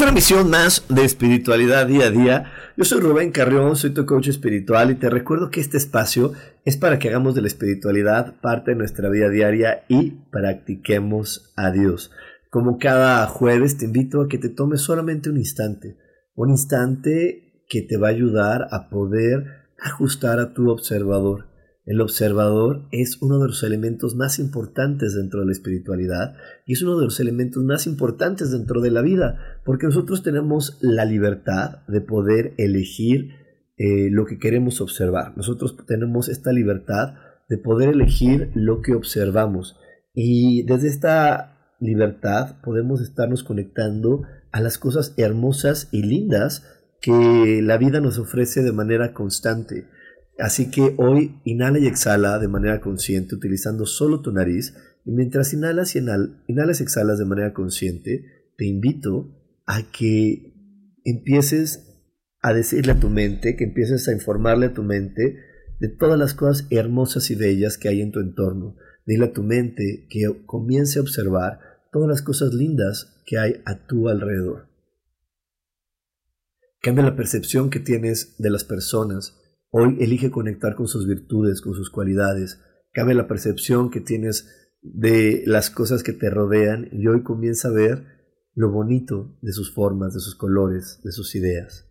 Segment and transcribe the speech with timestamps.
[0.00, 2.52] Una misión más de espiritualidad día a día.
[2.78, 6.32] Yo soy Rubén Carrión, soy tu coach espiritual y te recuerdo que este espacio
[6.64, 11.70] es para que hagamos de la espiritualidad parte de nuestra vida diaria y practiquemos a
[11.70, 12.10] Dios.
[12.50, 15.98] Como cada jueves te invito a que te tomes solamente un instante,
[16.34, 21.51] un instante que te va a ayudar a poder ajustar a tu observador
[21.84, 26.82] el observador es uno de los elementos más importantes dentro de la espiritualidad y es
[26.82, 31.86] uno de los elementos más importantes dentro de la vida, porque nosotros tenemos la libertad
[31.88, 33.30] de poder elegir
[33.78, 35.36] eh, lo que queremos observar.
[35.36, 37.14] Nosotros tenemos esta libertad
[37.48, 39.76] de poder elegir lo que observamos
[40.14, 46.64] y desde esta libertad podemos estarnos conectando a las cosas hermosas y lindas
[47.00, 49.88] que la vida nos ofrece de manera constante.
[50.38, 54.74] Así que hoy inhala y exhala de manera consciente utilizando solo tu nariz
[55.04, 55.98] y mientras inhalas y
[56.82, 59.34] exhalas de manera consciente, te invito
[59.66, 60.54] a que
[61.04, 61.88] empieces
[62.40, 65.38] a decirle a tu mente, que empieces a informarle a tu mente
[65.80, 68.76] de todas las cosas hermosas y bellas que hay en tu entorno.
[69.04, 71.58] Dile a tu mente que comience a observar
[71.92, 74.68] todas las cosas lindas que hay a tu alrededor.
[76.80, 79.41] Cambia la percepción que tienes de las personas
[79.74, 82.60] Hoy elige conectar con sus virtudes, con sus cualidades.
[82.92, 87.72] Cambia la percepción que tienes de las cosas que te rodean y hoy comienza a
[87.72, 88.04] ver
[88.54, 91.88] lo bonito de sus formas, de sus colores, de sus ideas.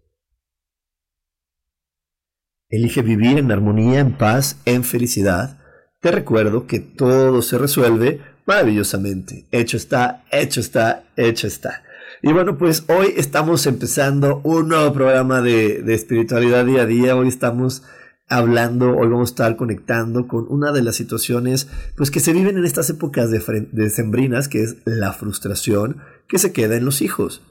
[2.69, 5.59] Elige vivir en armonía, en paz, en felicidad.
[6.01, 9.47] Te recuerdo que todo se resuelve maravillosamente.
[9.51, 11.81] Hecho está, hecho está, hecho está.
[12.23, 17.15] Y bueno, pues hoy estamos empezando un nuevo programa de, espiritualidad día a día.
[17.15, 17.81] Hoy estamos
[18.29, 21.67] hablando, hoy vamos a estar conectando con una de las situaciones
[21.97, 26.53] pues que se viven en estas épocas de, sembrinas, que es la frustración que se
[26.53, 27.41] queda en los hijos.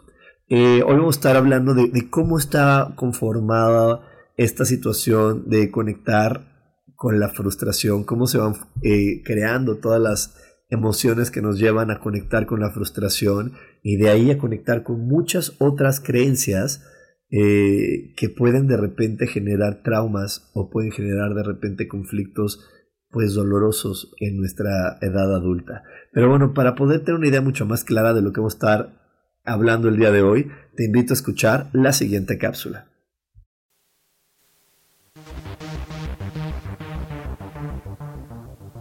[0.48, 4.02] Eh, hoy vamos a estar hablando de, cómo está conformada
[4.36, 6.46] esta situación de conectar
[6.94, 10.36] con la frustración, cómo se van eh, creando todas las
[10.68, 15.06] emociones que nos llevan a conectar con la frustración y de ahí a conectar con
[15.06, 16.84] muchas otras creencias
[17.30, 22.68] eh, que pueden de repente generar traumas o pueden generar de repente conflictos
[23.10, 25.82] pues dolorosos en nuestra edad adulta.
[26.12, 28.56] Pero bueno, para poder tener una idea mucho más clara de lo que vamos a
[28.56, 29.00] estar
[29.44, 32.86] hablando el día de hoy, te invito a escuchar la siguiente cápsula.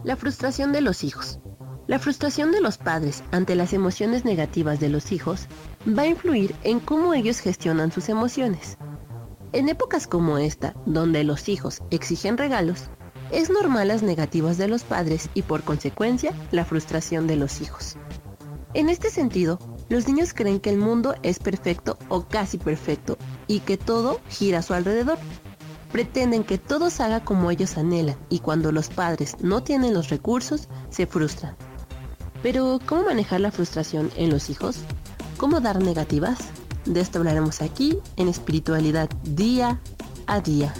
[0.04, 1.40] La frustración de los hijos.
[1.90, 5.48] La frustración de los padres ante las emociones negativas de los hijos
[5.88, 8.78] va a influir en cómo ellos gestionan sus emociones.
[9.52, 12.90] En épocas como esta, donde los hijos exigen regalos,
[13.32, 17.96] es normal las negativas de los padres y por consecuencia la frustración de los hijos.
[18.72, 19.58] En este sentido,
[19.88, 23.18] los niños creen que el mundo es perfecto o casi perfecto
[23.48, 25.18] y que todo gira a su alrededor.
[25.90, 30.08] Pretenden que todo se haga como ellos anhelan y cuando los padres no tienen los
[30.08, 31.56] recursos, se frustran.
[32.42, 34.78] Pero, ¿cómo manejar la frustración en los hijos?
[35.36, 36.38] ¿Cómo dar negativas?
[36.86, 39.78] De esto hablaremos aquí en espiritualidad día
[40.26, 40.72] a día.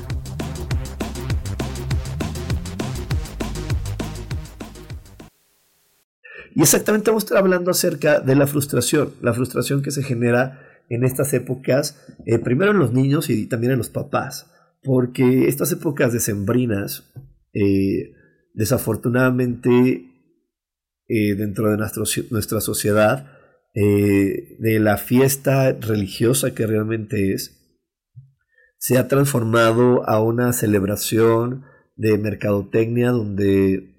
[6.54, 10.66] Y exactamente vamos a estar hablando acerca de la frustración, la frustración que se genera
[10.88, 14.50] en estas épocas, eh, primero en los niños y también en los papás,
[14.82, 17.12] porque estas épocas decembrinas,
[17.52, 18.14] eh,
[18.54, 20.09] desafortunadamente
[21.10, 23.26] eh, dentro de nuestra sociedad,
[23.74, 27.56] eh, de la fiesta religiosa que realmente es,
[28.78, 31.64] se ha transformado a una celebración
[31.96, 33.96] de mercadotecnia donde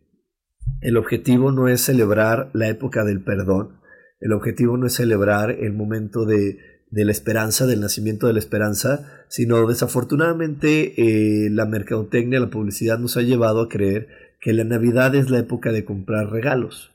[0.82, 3.82] el objetivo no es celebrar la época del perdón,
[4.22, 6.60] El objetivo no es celebrar el momento de,
[6.92, 13.00] de la esperanza, del nacimiento de la esperanza, sino desafortunadamente eh, la mercadotecnia, la publicidad
[13.00, 14.08] nos ha llevado a creer
[14.40, 16.92] que la Navidad es la época de comprar regalos,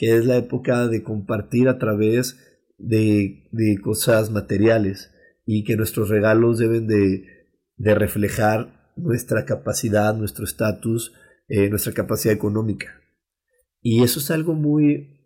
[0.00, 2.38] que es la época de compartir a través
[2.78, 5.10] de, de cosas materiales
[5.44, 11.12] y que nuestros regalos deben de, de reflejar nuestra capacidad, nuestro estatus,
[11.48, 12.86] eh, nuestra capacidad económica.
[13.82, 15.20] Y eso es algo muy,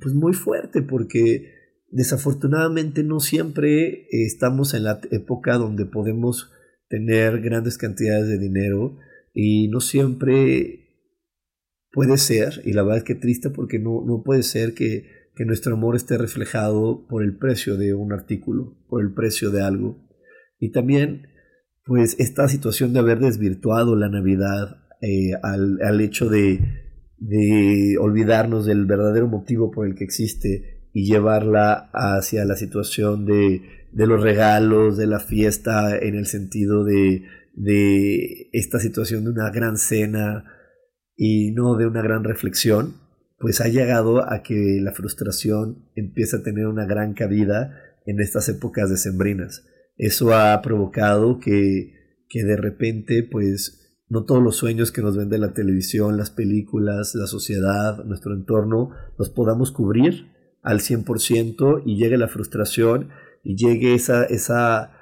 [0.00, 1.52] pues muy fuerte porque
[1.88, 6.52] desafortunadamente no siempre estamos en la época donde podemos
[6.88, 8.96] tener grandes cantidades de dinero
[9.34, 10.89] y no siempre
[11.92, 15.44] puede ser, y la verdad es que triste porque no, no puede ser que, que
[15.44, 20.06] nuestro amor esté reflejado por el precio de un artículo, por el precio de algo.
[20.58, 21.28] Y también,
[21.84, 26.60] pues, esta situación de haber desvirtuado la Navidad eh, al, al, hecho de,
[27.18, 33.62] de olvidarnos del verdadero motivo por el que existe y llevarla hacia la situación de,
[33.92, 37.22] de los regalos, de la fiesta, en el sentido de,
[37.54, 40.44] de esta situación de una gran cena
[41.22, 42.94] y no de una gran reflexión,
[43.38, 48.48] pues ha llegado a que la frustración empieza a tener una gran cabida en estas
[48.48, 49.66] épocas decembrinas.
[49.98, 51.92] Eso ha provocado que,
[52.26, 57.14] que de repente, pues, no todos los sueños que nos vende la televisión, las películas,
[57.14, 58.88] la sociedad, nuestro entorno,
[59.18, 60.32] los podamos cubrir
[60.62, 63.10] al 100% y llegue la frustración
[63.44, 64.92] y llegue esa, esa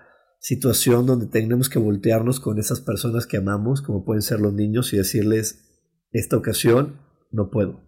[0.40, 4.92] situación donde tenemos que voltearnos con esas personas que amamos, como pueden ser los niños,
[4.92, 5.67] y decirles,
[6.12, 7.00] esta ocasión
[7.30, 7.80] no puedo.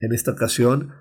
[0.00, 0.92] En esta ocasión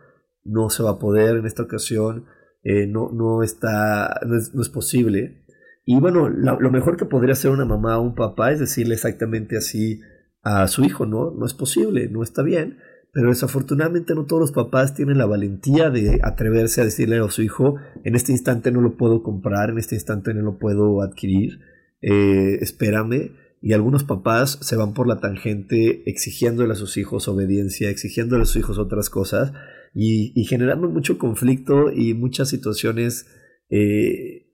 [0.43, 2.25] no se va a poder, en esta ocasión
[2.63, 5.45] eh, no, no, está, no es, posible.
[5.85, 8.95] Y bueno, lo, lo, mejor que podría hacer una mamá o un papá es decirle
[8.95, 10.01] exactamente así
[10.41, 11.31] a su hijo, ¿no?
[11.31, 12.77] No es posible, no está bien.
[13.11, 17.43] Pero desafortunadamente no todos los papás tienen la valentía de atreverse a decirle a su
[17.43, 21.61] hijo, en este instante no lo puedo comprar, en este instante no lo puedo adquirir,
[22.01, 23.31] eh, espérame.
[23.65, 28.45] Y algunos papás se van por la tangente exigiéndole a sus hijos obediencia, exigiéndole a
[28.45, 29.53] sus hijos otras cosas
[29.91, 33.25] y, generando mucho conflicto y muchas situaciones
[33.71, 34.51] eh,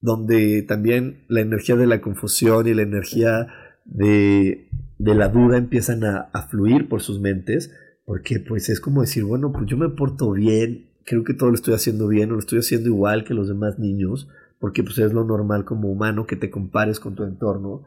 [0.00, 3.48] donde también la energía de la confusión y la energía
[3.84, 7.70] de, de la duda empiezan a, a fluir por sus mentes
[8.06, 11.54] porque pues es como decir, bueno, pues yo me porto bien, creo que todo lo
[11.54, 14.26] estoy haciendo bien o lo estoy haciendo igual que los demás niños,
[14.58, 17.84] porque pues es lo normal como humano que te compares con tu entorno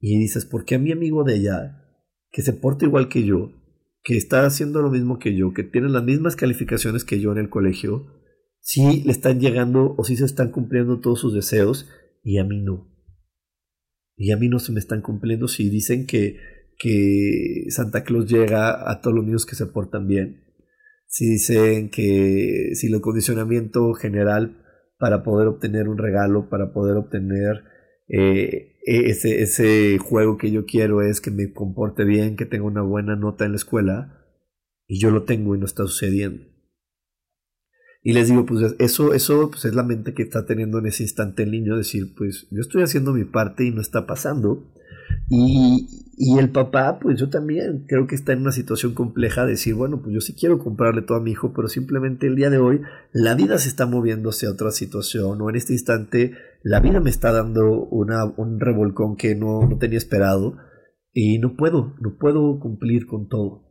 [0.00, 1.84] y dices, ¿por qué a mi amigo de allá,
[2.30, 3.52] que se porta igual que yo,
[4.02, 7.38] que está haciendo lo mismo que yo, que tiene las mismas calificaciones que yo en
[7.38, 8.06] el colegio,
[8.60, 11.88] sí le están llegando o sí se están cumpliendo todos sus deseos
[12.24, 12.88] y a mí no?
[14.16, 16.38] Y a mí no se me están cumpliendo si dicen que
[16.80, 20.44] que Santa Claus llega a todos los niños que se portan bien.
[21.06, 24.64] Si dicen que si el condicionamiento general
[24.98, 27.64] para poder obtener un regalo, para poder obtener
[28.12, 32.82] eh, ese, ese juego que yo quiero es que me comporte bien, que tenga una
[32.82, 34.20] buena nota en la escuela,
[34.86, 36.44] y yo lo tengo y no está sucediendo.
[38.02, 41.02] Y les digo, pues eso, eso pues es la mente que está teniendo en ese
[41.02, 44.72] instante el niño, decir, pues yo estoy haciendo mi parte y no está pasando.
[45.28, 45.86] Y,
[46.16, 49.74] y, el papá, pues yo también creo que está en una situación compleja de decir,
[49.74, 52.58] bueno, pues yo sí quiero comprarle todo a mi hijo, pero simplemente el día de
[52.58, 52.80] hoy
[53.12, 57.10] la vida se está moviendo hacia otra situación, o en este instante la vida me
[57.10, 60.56] está dando un revolcón que no, no tenía esperado,
[61.12, 63.66] y no puedo, no puedo cumplir con todo.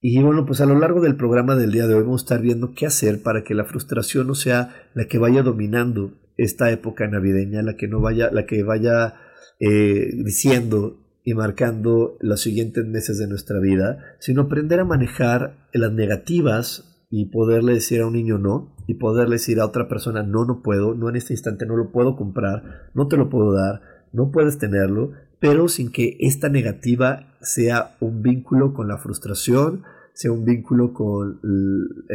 [0.00, 2.40] Y bueno, pues a lo largo del programa del día de hoy vamos a estar
[2.40, 7.06] viendo qué hacer para que la frustración no sea la que vaya dominando esta época
[7.06, 9.14] navideña, la que no vaya, la que vaya
[9.58, 15.92] eh, diciendo y marcando los siguientes meses de nuestra vida, sino aprender a manejar las
[15.92, 20.44] negativas y poderle decir a un niño no y poderle decir a otra persona no,
[20.44, 23.82] no puedo, no en este instante no lo puedo comprar, no te lo puedo dar,
[24.12, 30.32] no puedes tenerlo, pero sin que esta negativa sea un vínculo con la frustración, sea
[30.32, 31.40] un vínculo con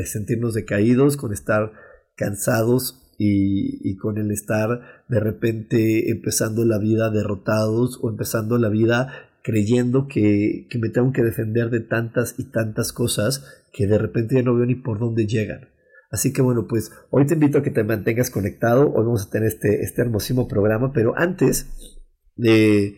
[0.06, 1.74] sentirnos decaídos, con estar
[2.16, 9.30] cansados y, con el estar de repente empezando la vida derrotados o empezando la vida
[9.46, 14.34] creyendo que, que me tengo que defender de tantas y tantas cosas que de repente
[14.34, 15.70] ya no veo ni por dónde llegan.
[16.10, 18.92] Así que bueno, pues hoy te invito a que te mantengas conectado.
[18.92, 21.94] Hoy vamos a tener este, este hermosísimo programa, pero antes
[22.36, 22.98] de,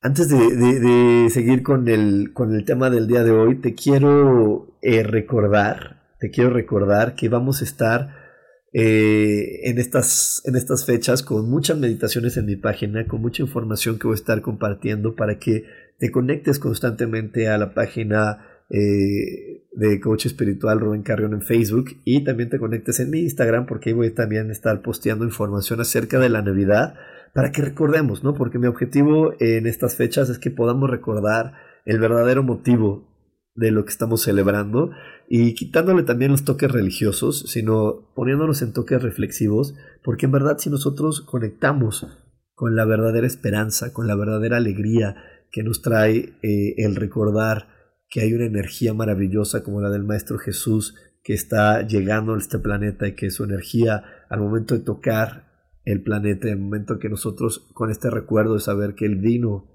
[0.00, 4.78] antes de, de, seguir con el, con el tema del día de hoy, te quiero
[4.82, 8.27] eh, recordar, te quiero recordar que vamos a estar
[8.72, 13.98] eh, en, estas, en estas fechas con muchas meditaciones en mi página, con mucha información
[13.98, 15.64] que voy a estar compartiendo para que
[15.98, 22.24] te conectes constantemente a la página eh, de coach espiritual Rubén Carrión en Facebook y
[22.24, 26.18] también te conectes en mi Instagram porque ahí voy también a estar posteando información acerca
[26.18, 26.94] de la Navidad
[27.32, 28.34] para que recordemos, ¿no?
[28.34, 31.54] Porque mi objetivo en estas fechas es que podamos recordar
[31.86, 33.08] el verdadero motivo
[33.54, 34.90] de lo que estamos celebrando
[35.30, 40.70] y quitándole también los toques religiosos, sino poniéndonos en toques reflexivos, porque en verdad si
[40.70, 42.06] nosotros conectamos
[42.54, 45.16] con la verdadera esperanza, con la verdadera alegría
[45.52, 47.68] que nos trae eh, el recordar
[48.08, 52.58] que hay una energía maravillosa como la del Maestro Jesús que está llegando a este
[52.58, 55.46] planeta y que su energía al momento de tocar
[55.84, 59.70] el planeta, el momento que nosotros con este recuerdo de saber que Él vino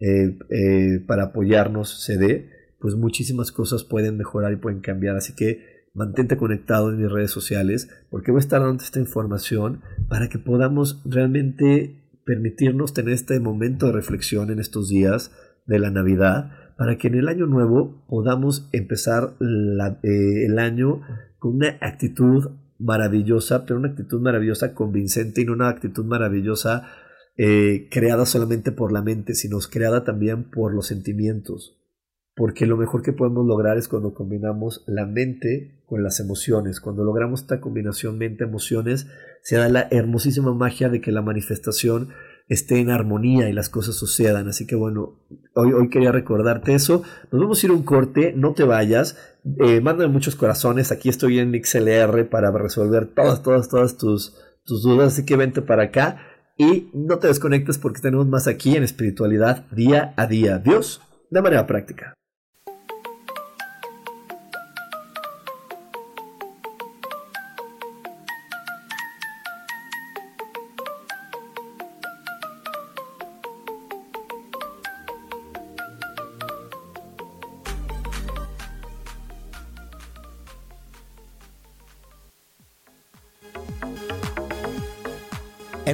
[0.00, 2.50] eh, eh, para apoyarnos se dé,
[2.84, 5.16] pues muchísimas cosas pueden mejorar y pueden cambiar.
[5.16, 9.80] Así que mantente conectado en mis redes sociales porque voy a estar dando esta información
[10.06, 15.32] para que podamos realmente permitirnos tener este momento de reflexión en estos días
[15.64, 21.00] de la Navidad para que en el año nuevo podamos empezar eh, el año
[21.38, 26.86] con una actitud maravillosa, pero una actitud maravillosa convincente y no una actitud maravillosa
[27.38, 31.80] eh, creada solamente por la mente, sino creada también por los sentimientos.
[32.36, 36.80] Porque lo mejor que podemos lograr es cuando combinamos la mente con las emociones.
[36.80, 39.06] Cuando logramos esta combinación mente-emociones,
[39.42, 42.08] se da la hermosísima magia de que la manifestación
[42.48, 44.48] esté en armonía y las cosas sucedan.
[44.48, 45.20] Así que bueno,
[45.54, 47.02] hoy, hoy quería recordarte eso.
[47.30, 49.16] Nos vamos a ir a un corte, no te vayas.
[49.60, 50.92] Eh, mándame muchos corazones.
[50.92, 55.12] Aquí estoy en XLR para resolver todas, todas, todas tus, tus dudas.
[55.12, 56.18] Así que vente para acá
[56.56, 60.58] y no te desconectes porque tenemos más aquí en espiritualidad día a día.
[60.58, 61.00] Dios,
[61.30, 62.14] de manera práctica.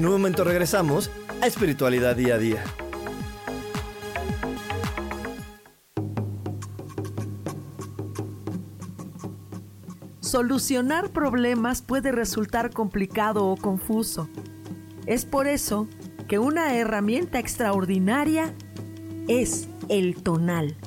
[0.01, 1.11] En un momento regresamos
[1.43, 2.65] a Espiritualidad Día a Día.
[10.21, 14.31] Solucionar problemas puede resultar complicado o confuso.
[15.05, 15.87] Es por eso
[16.29, 18.55] que una herramienta extraordinaria
[19.29, 20.79] es el tonal.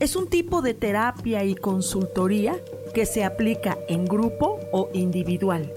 [0.00, 2.56] Es un tipo de terapia y consultoría
[2.94, 5.70] que se aplica en grupo o individual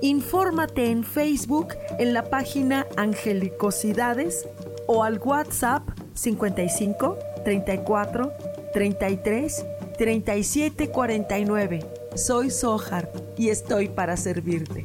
[0.00, 4.48] Infórmate en Facebook en la página Angelicosidades
[4.86, 5.82] o al WhatsApp
[6.14, 8.32] 55 34
[8.72, 9.66] 33
[9.98, 11.80] 37 49.
[12.14, 14.84] Soy Sohar y estoy para servirte.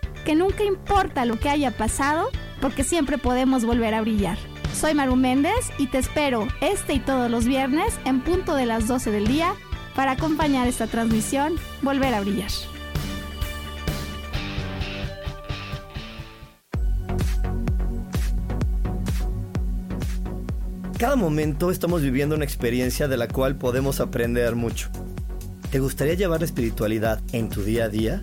[0.23, 4.37] que nunca importa lo que haya pasado, porque siempre podemos volver a brillar.
[4.73, 8.87] Soy Maru Méndez y te espero este y todos los viernes en punto de las
[8.87, 9.53] 12 del día
[9.95, 12.51] para acompañar esta transmisión Volver a Brillar.
[20.97, 24.89] Cada momento estamos viviendo una experiencia de la cual podemos aprender mucho.
[25.71, 28.21] ¿Te gustaría llevar la espiritualidad en tu día a día?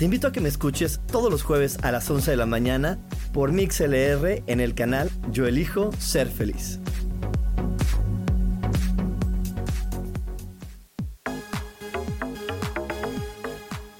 [0.00, 2.98] Te invito a que me escuches todos los jueves a las 11 de la mañana
[3.34, 6.80] por MixLR en el canal Yo Elijo Ser Feliz.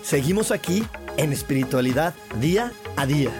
[0.00, 0.86] Seguimos aquí
[1.18, 3.32] en espiritualidad día a día.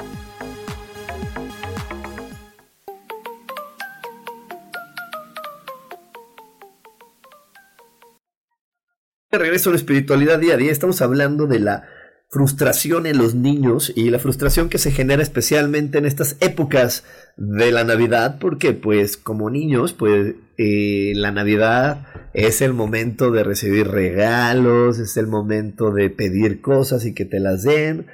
[9.31, 12.00] De regreso a espiritualidad día a día, estamos hablando de la
[12.30, 17.02] frustración en los niños y la frustración que se genera especialmente en estas épocas
[17.37, 23.42] de la Navidad, porque pues como niños, pues eh, la Navidad es el momento de
[23.42, 28.06] recibir regalos, es el momento de pedir cosas y que te las den,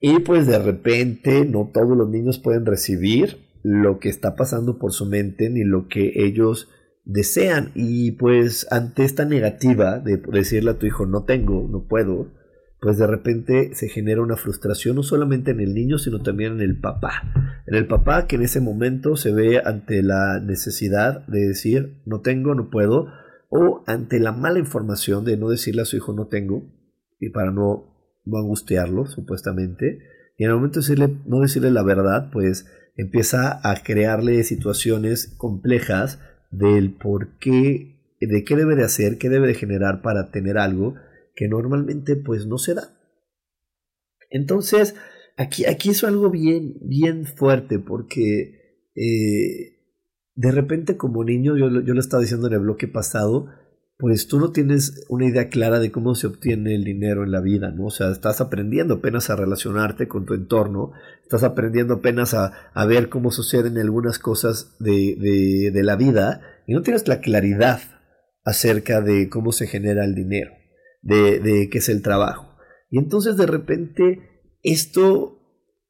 [0.00, 4.92] y pues de repente no todos los niños pueden recibir lo que está pasando por
[4.92, 6.68] su mente ni lo que ellos
[7.04, 12.37] desean, y pues ante esta negativa de decirle a tu hijo no tengo, no puedo,
[12.80, 16.60] pues de repente se genera una frustración no solamente en el niño, sino también en
[16.60, 17.32] el papá.
[17.66, 22.20] En el papá que en ese momento se ve ante la necesidad de decir no
[22.20, 23.08] tengo, no puedo,
[23.50, 26.70] o ante la mala información de no decirle a su hijo no tengo,
[27.18, 29.98] y para no, no angustiarlo, supuestamente,
[30.36, 32.66] y en el momento de decirle, no decirle la verdad, pues
[32.96, 36.20] empieza a crearle situaciones complejas
[36.50, 40.94] del por qué, de qué debe de hacer, qué debe de generar para tener algo,
[41.38, 42.98] que normalmente pues no se da.
[44.28, 44.96] Entonces,
[45.36, 49.78] aquí, aquí es algo bien, bien fuerte porque eh,
[50.34, 53.46] de repente como niño, yo, yo lo estaba diciendo en el bloque pasado,
[53.98, 57.40] pues tú no tienes una idea clara de cómo se obtiene el dinero en la
[57.40, 57.86] vida, ¿no?
[57.86, 60.90] O sea, estás aprendiendo apenas a relacionarte con tu entorno,
[61.22, 66.40] estás aprendiendo apenas a, a ver cómo suceden algunas cosas de, de, de, la vida
[66.66, 67.80] y no tienes la claridad
[68.44, 70.57] acerca de cómo se genera el dinero
[71.02, 72.48] de, de qué es el trabajo.
[72.90, 74.28] Y entonces de repente
[74.62, 75.38] esto,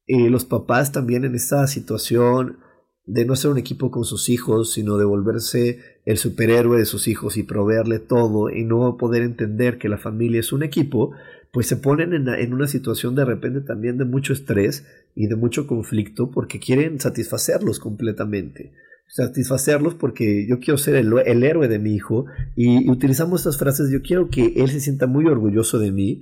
[0.07, 2.59] eh, los papás también en esta situación
[3.05, 7.07] de no ser un equipo con sus hijos, sino de volverse el superhéroe de sus
[7.07, 11.11] hijos y proveerle todo y no poder entender que la familia es un equipo,
[11.51, 14.85] pues se ponen en, en, una situación de repente también de mucho estrés
[15.15, 18.73] y de mucho conflicto porque quieren satisfacerlos completamente
[19.09, 22.25] satisfacerlos porque yo quiero ser el, el héroe de mi hijo.
[22.55, 26.21] Y, utilizamos estas frases, yo quiero que él se sienta muy orgulloso de mí.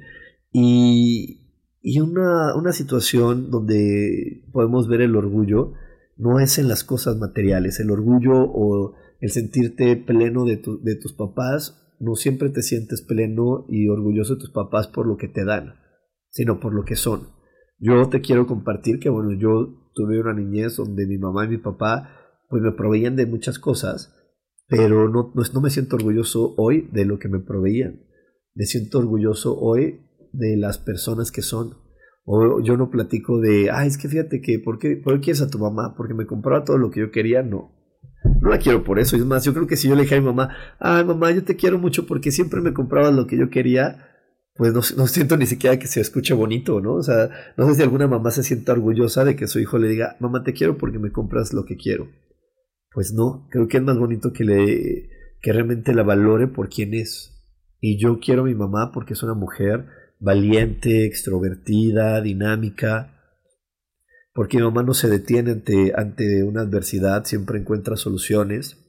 [0.51, 1.41] Y,
[1.81, 5.73] y una, una, situación donde podemos ver el orgullo
[6.15, 10.95] no es en las cosas materiales, el orgullo o el sentirte pleno de, tu, de
[10.95, 15.27] tus papás, no siempre te sientes pleno y orgulloso de tus papás por lo que
[15.27, 15.75] te dan,
[16.29, 17.29] sino por lo que son.
[17.79, 21.57] Yo te quiero compartir que, bueno, yo tuve una niñez donde mi mamá y mi
[21.57, 22.09] papá
[22.49, 24.13] pues me proveían de muchas cosas,
[24.67, 28.01] pero no, no, me siento orgulloso hoy de lo que me proveían.
[28.53, 30.01] Me siento orgulloso hoy
[30.33, 31.75] de las personas que son.
[32.25, 35.41] O yo no platico de, ay, es que fíjate que, ¿por qué, ¿por qué quieres
[35.41, 35.93] a tu mamá?
[35.95, 37.71] Porque me compraba todo lo que yo quería, no.
[38.41, 39.15] No la quiero por eso.
[39.15, 41.43] Es más, yo creo que si yo le dije a mi mamá, ay, mamá, yo
[41.43, 44.09] te quiero mucho porque siempre me comprabas lo que yo quería,
[44.55, 46.95] pues no, no, siento ni siquiera que se escuche bonito, ¿no?
[46.95, 49.87] O sea, no sé si alguna mamá se sienta orgullosa de que su hijo le
[49.87, 52.09] diga, mamá, te quiero porque me compras lo que quiero
[52.97, 56.95] pues no, creo que es más bonito que le que realmente la valore por quien
[56.95, 57.31] es.
[57.79, 59.85] Y yo quiero a mi mamá porque es una mujer
[60.19, 63.13] valiente, extrovertida, dinámica,
[64.33, 68.79] porque mi mamá no se detiene ante, ante una adversidad, siempre encuentra soluciones.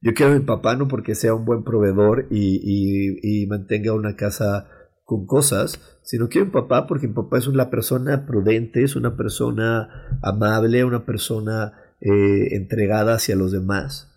[0.00, 3.92] Yo quiero a mi papá no porque sea un buen proveedor y, y, y mantenga
[3.92, 4.70] una casa
[5.04, 8.96] con cosas, sino quiero a mi papá porque mi papá es una persona prudente, es
[8.96, 14.08] una persona amable, una persona eh, entregada hacia los demás.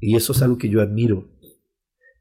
[0.00, 1.28] Y eso es algo que yo admiro.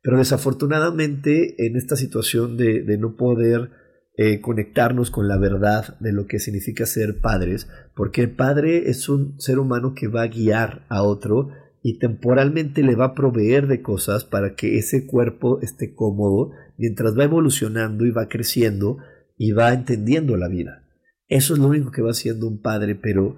[0.02, 3.72] Pero desafortunadamente en esta situación de, no poder
[4.16, 9.10] eh, conectarnos con la verdad de lo que significa ser padres, porque el padre es
[9.10, 11.50] un ser humano que va a guiar a otro
[11.84, 17.18] y temporalmente le va a proveer de cosas para que ese cuerpo esté cómodo mientras
[17.18, 18.98] va evolucionando y va creciendo
[19.38, 20.84] y va entendiendo la vida.
[21.28, 23.38] Eso es lo único que va haciendo un padre, pero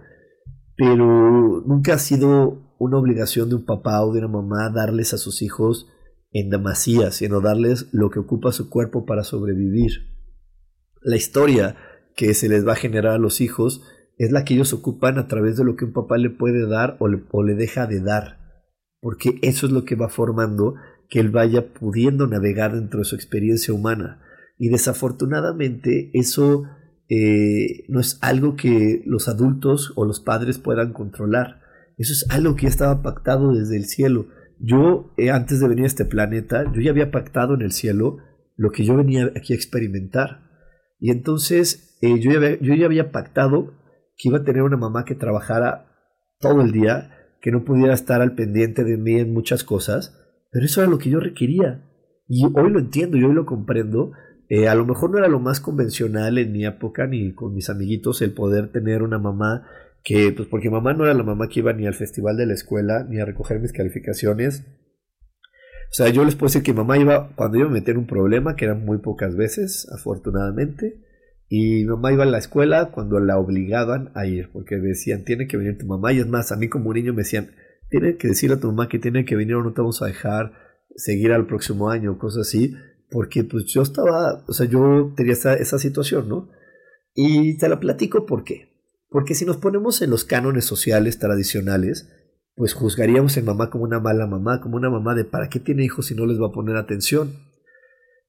[0.80, 5.18] pero nunca ha sido una obligación de un papá o de una mamá darles a
[5.18, 5.90] sus hijos
[6.32, 10.08] en demasía, sino darles lo que ocupa su cuerpo para sobrevivir.
[11.02, 11.76] La historia
[12.16, 13.84] que se les va a generar a los hijos
[14.18, 16.96] es la que ellos ocupan a través de lo que un papá le puede dar
[17.00, 18.40] o le, o le deja de dar,
[19.02, 20.76] porque eso es lo que va formando
[21.10, 24.22] que él vaya pudiendo navegar dentro de su experiencia humana.
[24.58, 26.64] Y desafortunadamente eso
[27.10, 31.62] eh, no es algo que los adultos o los padres puedan controlar.
[31.98, 34.28] Eso es algo que ya estaba pactado desde el cielo.
[34.60, 38.18] Yo, eh, antes de venir a este planeta, yo ya había pactado en el cielo
[38.56, 40.44] lo que yo venía aquí a experimentar.
[41.00, 43.74] Y entonces eh, yo, ya yo ya había pactado
[44.16, 45.88] que iba a tener una mamá que trabajara
[46.40, 50.16] todo el día, que no pudiera estar al pendiente de mí en muchas cosas,
[50.52, 51.86] pero eso era lo que yo requería.
[52.28, 54.12] Y hoy lo entiendo y hoy lo comprendo,
[54.50, 57.70] eh, a lo mejor no era lo más convencional en mi época ni con mis
[57.70, 59.68] amiguitos el poder tener una mamá
[60.04, 62.54] que, pues porque mamá no era la mamá que iba ni al festival de la
[62.56, 64.66] escuela ni a recoger mis calificaciones,
[65.92, 68.08] O sea, yo les puedo decir que mamá iba, cuando yo me metía en un
[68.08, 71.04] problema, que eran muy pocas veces, afortunadamente,
[71.48, 75.58] y mamá iba a la escuela cuando la obligaban a ir, porque decían, tiene que
[75.58, 77.52] venir tu mamá, y es más, a mí como niño me decían,
[77.90, 80.08] tiene que decirle a tu mamá que tiene que venir o no te vamos a
[80.08, 80.54] dejar
[80.96, 82.76] seguir al próximo año, cosas así,
[83.10, 86.50] porque pues yo estaba, o sea, yo tenía esa, esa situación, ¿no?
[87.16, 88.70] Y te la platico por qué.
[89.10, 92.08] Porque si nos ponemos en los cánones sociales tradicionales,
[92.56, 95.84] pues juzgaríamos a mamá como una mala mamá, como una mamá de para qué tiene
[95.84, 97.34] hijos si no les va a poner atención.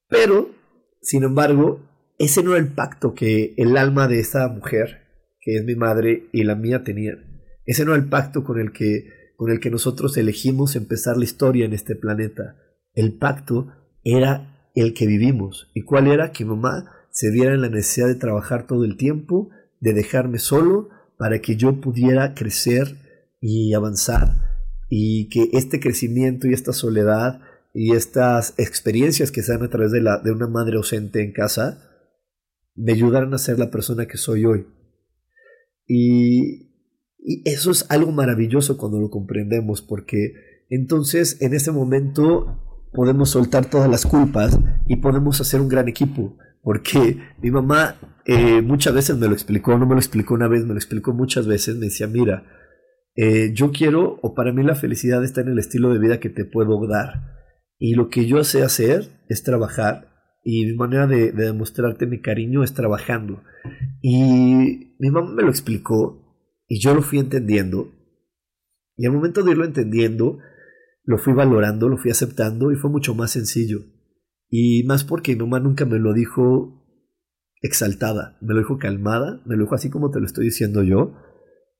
[0.07, 0.49] Pero,
[1.01, 1.81] sin embargo,
[2.17, 5.01] ese no era el pacto que el alma de esa mujer,
[5.41, 7.43] que es mi madre, y la mía tenían.
[7.65, 11.25] Ese no era el pacto con el que, con el que nosotros elegimos empezar la
[11.25, 12.57] historia en este planeta.
[12.93, 13.67] El pacto
[14.03, 15.69] era el que vivimos.
[15.73, 16.31] ¿Y cuál era?
[16.31, 20.89] Que mamá se viera en la necesidad de trabajar todo el tiempo, de dejarme solo,
[21.17, 22.95] para que yo pudiera crecer
[23.39, 24.51] y avanzar
[24.89, 27.41] y que este crecimiento y esta soledad
[27.73, 31.31] y estas experiencias que se dan a través de, la, de una madre ausente en
[31.31, 31.81] casa
[32.75, 34.67] me ayudaran a ser la persona que soy hoy.
[35.87, 36.71] Y,
[37.19, 40.33] y eso es algo maravilloso cuando lo comprendemos porque
[40.69, 46.37] entonces en ese momento podemos soltar todas las culpas y podemos hacer un gran equipo.
[46.63, 50.63] Porque mi mamá eh, muchas veces me lo explicó, no me lo explicó una vez,
[50.63, 52.43] me lo explicó muchas veces, me decía, mira,
[53.15, 56.29] eh, yo quiero, o para mí la felicidad está en el estilo de vida que
[56.29, 57.31] te puedo dar.
[57.77, 60.07] Y lo que yo sé hacer es trabajar.
[60.43, 63.43] Y mi manera de, demostrarte mi cariño es trabajando.
[64.01, 66.21] Y mi mamá me lo explicó
[66.67, 67.91] y yo lo fui entendiendo.
[68.97, 70.37] Y al momento de irlo entendiendo,
[71.03, 73.79] lo fui valorando, lo fui aceptando y fue mucho más sencillo.
[74.49, 76.83] Y más porque mi mamá nunca me lo dijo
[77.61, 81.13] exaltada, me lo dijo calmada, me lo dijo así como te lo estoy diciendo yo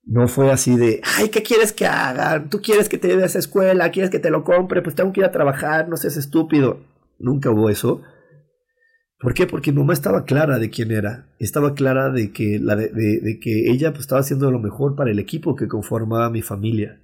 [0.03, 2.47] no fue así de, ay, ¿qué quieres que haga?
[2.49, 3.91] ¿Tú quieres que te lleve a esa escuela?
[3.91, 4.81] ¿Quieres que te lo compre?
[4.81, 6.79] Pues tengo que ir a trabajar, no seas estúpido.
[7.19, 8.01] Nunca hubo eso.
[9.19, 9.45] ¿Por qué?
[9.45, 11.29] Porque mi mamá estaba clara de quién era.
[11.37, 15.19] Estaba clara de que, la de, que ella pues, estaba haciendo lo mejor para el
[15.19, 17.00] equipo que conformaba mi familia.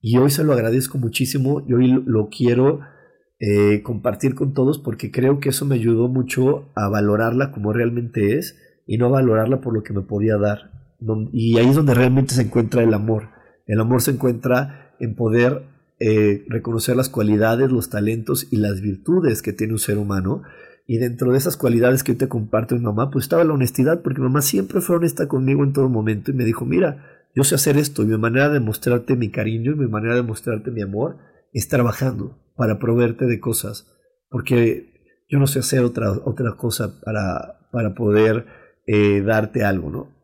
[0.00, 2.80] Y hoy se lo agradezco muchísimo y hoy lo quiero
[3.40, 8.38] eh, compartir con todos porque creo que eso me ayudó mucho a valorarla como realmente
[8.38, 8.56] es
[8.86, 10.78] y no valorarla por lo que me podía dar
[11.32, 13.28] y ahí es donde realmente se encuentra el amor.
[13.66, 15.62] El amor se encuentra en poder
[16.00, 20.42] eh, reconocer las cualidades, los talentos y las virtudes que tiene un ser humano.
[20.86, 24.02] Y dentro de esas cualidades que yo te comparto mi mamá, pues estaba la honestidad,
[24.02, 27.54] porque mamá siempre fue honesta conmigo en todo momento y me dijo, mira, yo sé
[27.54, 30.82] hacer esto y mi manera de mostrarte mi cariño y mi manera de mostrarte mi
[30.82, 31.18] amor
[31.52, 33.86] es trabajando para proveerte de cosas,
[34.30, 38.46] porque yo no sé hacer otra, otra cosa para, para poder
[38.86, 40.18] eh, darte algo, ¿no?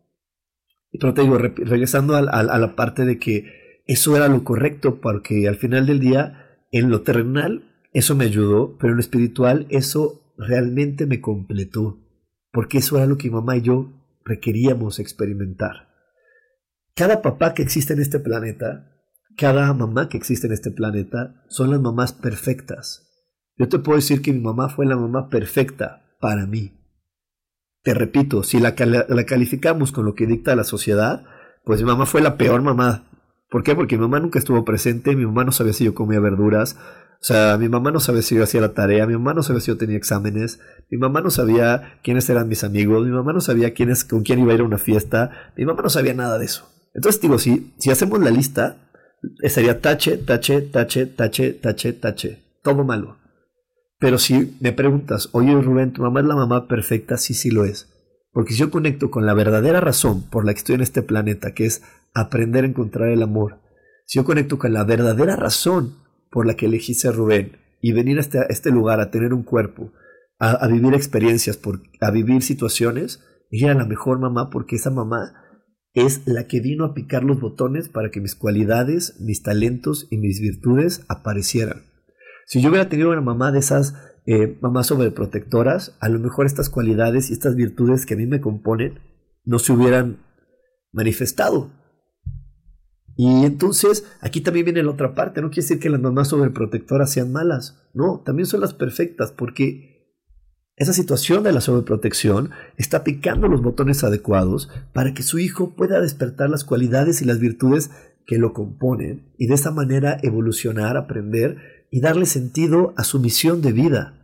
[0.99, 5.57] Pero te digo, regresando a, la parte de que eso era lo correcto, porque al
[5.57, 11.07] final del día, en lo terrenal, eso me ayudó, pero en lo espiritual, eso realmente
[11.07, 11.99] me completó,
[12.53, 13.93] porque eso era lo que mamá y yo
[14.25, 15.94] requeríamos experimentar.
[16.97, 18.93] Cada papá que existe en este planeta,
[19.37, 23.11] cada mamá que existe en este planeta, son las mamás perfectas.
[23.57, 26.81] Yo te puedo decir que mi mamá fue la mamá perfecta para mí.
[27.83, 31.25] Te repito, si la, calificamos con lo que dicta la sociedad,
[31.65, 33.11] pues mi mamá fue la peor mamá.
[33.51, 33.75] ¿Por qué?
[33.75, 36.77] Porque mi mamá nunca estuvo presente, mi mamá no sabía si yo comía verduras,
[37.21, 39.61] o sea, mi mamá no sabía si yo hacía la tarea, mi mamá no sabía
[39.61, 43.41] si yo tenía exámenes, mi mamá no sabía quiénes eran mis amigos, mi mamá no
[43.41, 46.39] sabía quiénes, con quién iba a ir a una fiesta, mi mamá no sabía nada
[46.39, 46.74] de eso.
[46.95, 48.91] Entonces digo, si, si hacemos la lista,
[49.45, 53.19] sería tache, tache, tache, tache, tache, tache, todo malo.
[53.99, 57.65] Pero si me preguntas, oye Rubén, tu mamá es la mamá perfecta, sí, sí lo
[57.65, 57.91] es.
[58.33, 61.55] Porque si yo conecto con la verdadera razón por la que estoy en este planeta,
[61.55, 61.83] que es
[62.15, 63.61] aprender a encontrar el amor,
[64.07, 65.97] si yo conecto con la verdadera razón
[66.31, 69.45] por la que elegí ser Rubén y venir a este, este lugar a tener un
[69.45, 69.93] cuerpo,
[70.39, 75.44] a, vivir experiencias, por, a vivir situaciones, ella era la mejor mamá porque esa mamá
[75.95, 80.19] es la que vino a picar los botones para que mis cualidades, mis talentos y
[80.19, 81.85] mis virtudes aparecieran.
[82.47, 83.95] Si yo hubiera tenido una mamá de esas
[84.27, 88.41] eh, mamás sobreprotectoras, a lo mejor estas cualidades y estas virtudes que a mí me
[88.41, 89.01] componen
[89.45, 90.19] no se hubieran
[90.93, 91.71] manifestado.
[93.17, 97.13] Y entonces aquí también viene la otra parte, no quiere decir que las mamás sobreprotectoras
[97.13, 99.94] sean malas, no, también son las perfectas porque
[100.77, 106.01] esa situación de la sobreprotección está picando los botones adecuados para que su hijo pueda
[106.01, 107.91] despertar las cualidades y las virtudes
[108.27, 113.63] que lo componen y de esa manera evolucionar, aprender y darle sentido a su misión
[113.63, 114.21] de vida.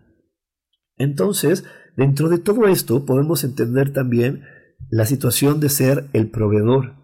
[0.96, 1.64] Entonces,
[1.96, 4.42] dentro de todo esto podemos entender también
[4.90, 6.94] la situación de ser el proveedor.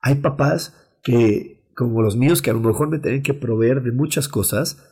[0.00, 0.74] Hay papás
[1.04, 4.82] que, como los míos, que a lo mejor me tienen que proveer de muchas cosas,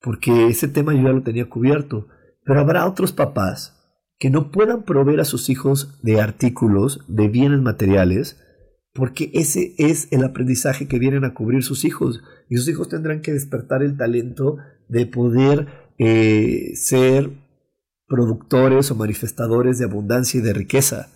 [0.00, 2.06] porque ese tema yo ya lo tenía cubierto.
[2.44, 3.74] Pero habrá otros papás
[4.18, 8.40] que no puedan proveer a sus hijos de artículos, de bienes materiales,
[8.92, 12.22] porque ese es el aprendizaje que vienen a cubrir sus hijos.
[12.48, 15.66] Y sus hijos tendrán que despertar el talento de poder
[15.98, 17.30] eh, ser
[18.06, 21.08] productores o manifestadores de abundancia y de riqueza.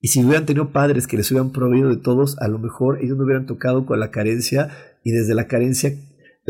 [0.00, 3.16] Y si hubieran tenido padres que les hubieran proveído de todos, a lo mejor ellos
[3.16, 4.68] no hubieran tocado con la carencia
[5.02, 5.92] y desde la carencia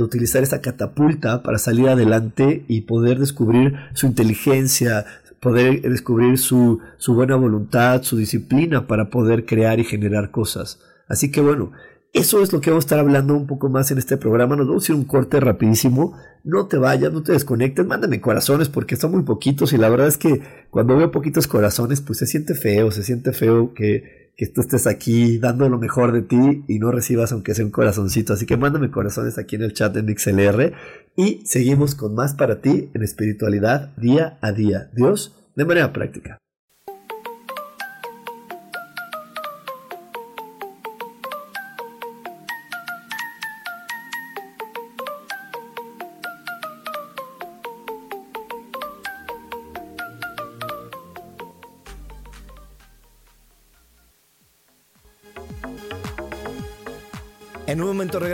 [0.03, 5.05] utilizar esa catapulta para salir adelante y poder descubrir su inteligencia,
[5.41, 10.81] poder descubrir su, su buena voluntad, su disciplina para poder crear y generar cosas.
[11.09, 11.73] Así que bueno,
[12.13, 14.57] eso es lo que vamos a estar hablando un poco más en este programa.
[14.57, 16.17] Nos vamos a ir un corte rapidísimo.
[16.43, 20.07] No te vayas, no te desconectes, mándame corazones porque son muy poquitos y la verdad
[20.07, 24.47] es que cuando veo poquitos corazones pues se siente feo, se siente feo que, que
[24.47, 28.33] tú estés aquí dando lo mejor de ti y no recibas aunque sea un corazoncito.
[28.33, 30.75] Así que mándame corazones aquí en el chat de MixLR
[31.17, 34.91] y seguimos con más para ti en espiritualidad día a día.
[34.95, 36.39] Dios de manera práctica.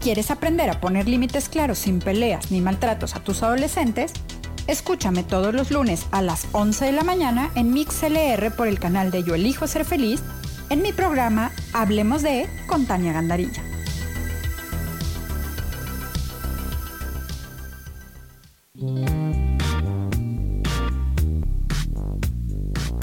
[0.00, 4.12] ¿Quieres aprender a poner límites claros sin peleas ni maltratos a tus adolescentes?
[4.66, 9.10] Escúchame todos los lunes a las 11 de la mañana en MixLR por el canal
[9.10, 10.22] de Yo Elijo Ser Feliz
[10.70, 13.62] en mi programa Hablemos de con Tania Gandarilla.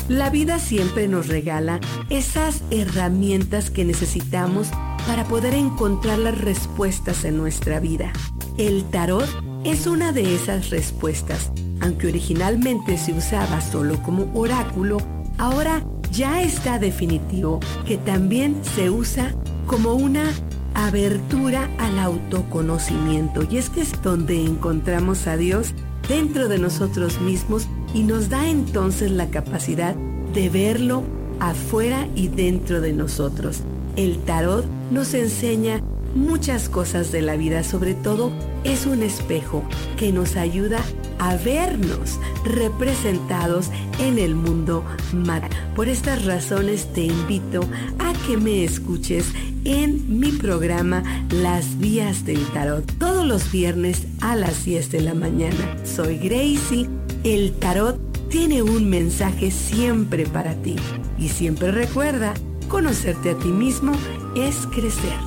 [0.09, 1.79] La vida siempre nos regala
[2.09, 4.69] esas herramientas que necesitamos
[5.07, 8.11] para poder encontrar las respuestas en nuestra vida.
[8.57, 9.27] El tarot
[9.63, 11.51] es una de esas respuestas.
[11.79, 14.97] Aunque originalmente se usaba solo como oráculo,
[15.37, 19.33] ahora ya está definitivo que también se usa
[19.65, 20.31] como una
[20.73, 23.47] abertura al autoconocimiento.
[23.49, 25.73] Y es que es donde encontramos a Dios
[26.09, 29.95] dentro de nosotros mismos y nos da entonces la capacidad
[30.33, 31.03] de verlo
[31.39, 33.61] afuera y dentro de nosotros.
[33.95, 35.81] El tarot nos enseña
[36.15, 38.31] muchas cosas de la vida, sobre todo
[38.63, 39.63] es un espejo
[39.97, 40.81] que nos ayuda
[41.19, 43.69] a vernos representados
[43.99, 45.49] en el mundo material.
[45.75, 47.61] Por estas razones te invito
[47.99, 49.25] a que me escuches
[49.63, 55.13] en mi programa Las Vías del Tarot todos los viernes a las 10 de la
[55.13, 55.77] mañana.
[55.83, 56.89] Soy Gracie.
[57.23, 60.75] El tarot tiene un mensaje siempre para ti.
[61.19, 62.33] Y siempre recuerda,
[62.67, 63.93] conocerte a ti mismo
[64.35, 65.17] es crecer.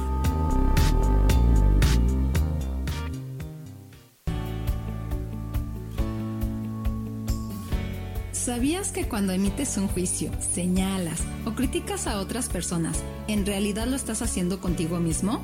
[8.33, 12.99] ¿Sabías que cuando emites un juicio, señalas o criticas a otras personas,
[13.29, 15.41] en realidad lo estás haciendo contigo mismo?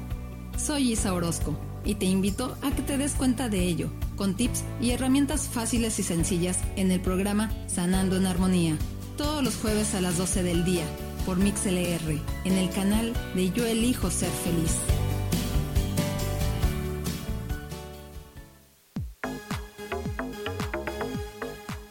[0.56, 4.64] Soy Isa Orozco y te invito a que te des cuenta de ello, con tips
[4.80, 8.76] y herramientas fáciles y sencillas en el programa Sanando en Armonía,
[9.16, 10.84] todos los jueves a las 12 del día,
[11.24, 14.76] por MixLR, en el canal de Yo Elijo Ser Feliz.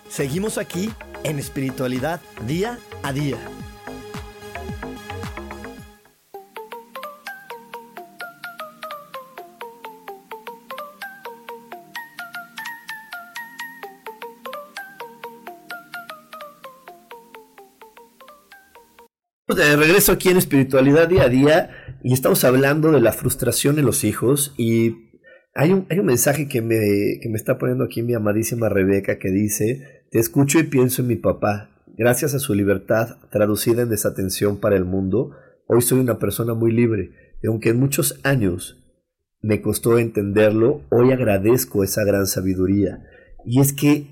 [0.07, 0.89] Seguimos aquí
[1.23, 3.37] en espiritualidad día a día.
[19.47, 21.69] De regreso aquí en espiritualidad día a día
[22.01, 25.11] y estamos hablando de la frustración en los hijos y
[25.53, 29.19] hay un, hay un mensaje que me, que me está poniendo aquí mi amadísima Rebeca
[29.19, 31.69] que dice, te escucho y pienso en mi papá.
[31.95, 35.35] Gracias a su libertad traducida en desatención para el mundo,
[35.67, 37.11] hoy soy una persona muy libre.
[37.43, 38.83] Y aunque en muchos años
[39.43, 43.05] me costó entenderlo, hoy agradezco esa gran sabiduría.
[43.45, 44.07] Y es que,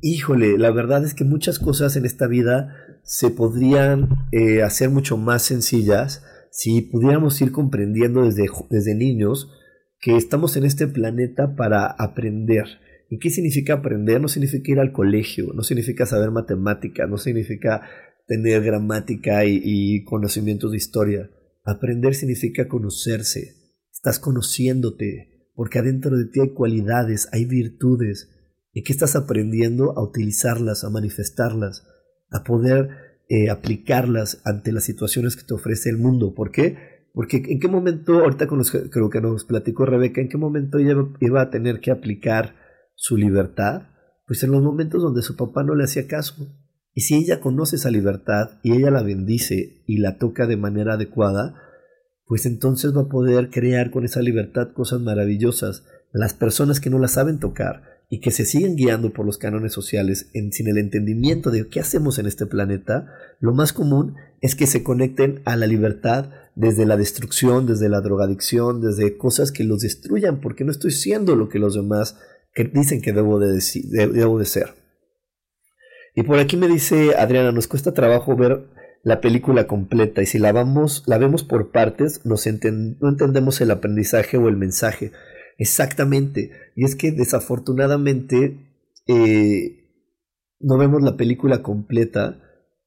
[0.00, 5.16] híjole, la verdad es que muchas cosas en esta vida se podrían eh, hacer mucho
[5.16, 9.50] más sencillas si pudiéramos ir comprendiendo desde, desde niños
[9.98, 12.66] que estamos en este planeta para aprender.
[13.08, 14.20] ¿Y qué significa aprender?
[14.20, 17.82] No significa ir al colegio, no significa saber matemática, no significa
[18.26, 21.30] tener gramática y, conocimientos de historia.
[21.64, 23.54] Aprender significa conocerse.
[23.92, 28.30] Estás conociéndote, porque adentro de ti hay cualidades, hay virtudes,
[28.72, 31.84] y que estás aprendiendo a utilizarlas, a manifestarlas,
[32.32, 32.88] a poder
[33.28, 36.34] eh, aplicarlas ante las situaciones que te ofrece el mundo.
[36.34, 36.76] ¿Por qué?
[37.14, 40.78] Porque en qué momento, ahorita con los, creo que nos platicó Rebeca, en qué momento
[40.78, 42.54] ella iba a tener que aplicar
[42.94, 43.82] su libertad,
[44.26, 46.46] pues en los momentos donde su papá no le hacía caso.
[46.94, 50.94] Y si ella conoce esa libertad y ella la bendice y la toca de manera
[50.94, 51.54] adecuada,
[52.26, 55.84] pues entonces va a poder crear con esa libertad cosas maravillosas.
[56.12, 59.72] Las personas que no la saben tocar y que se siguen guiando por los cánones
[59.72, 63.06] sociales sin el entendimiento de qué hacemos en este planeta,
[63.40, 68.02] lo más común es que se conecten a la libertad desde la destrucción, desde la
[68.02, 72.18] drogadicción, desde cosas que los destruyan, porque no estoy siendo lo que los demás
[72.52, 73.58] que dicen que debo de,
[74.12, 74.74] debo de ser.
[76.14, 78.66] Y por aquí me dice Adriana, nos cuesta trabajo ver
[79.02, 82.36] la película completa y si la, vamos, la vemos por partes no
[83.08, 85.12] entendemos el aprendizaje o el mensaje.
[85.62, 86.50] Exactamente.
[86.74, 88.58] Y es que desafortunadamente
[89.06, 89.84] eh,
[90.58, 92.40] no vemos la película completa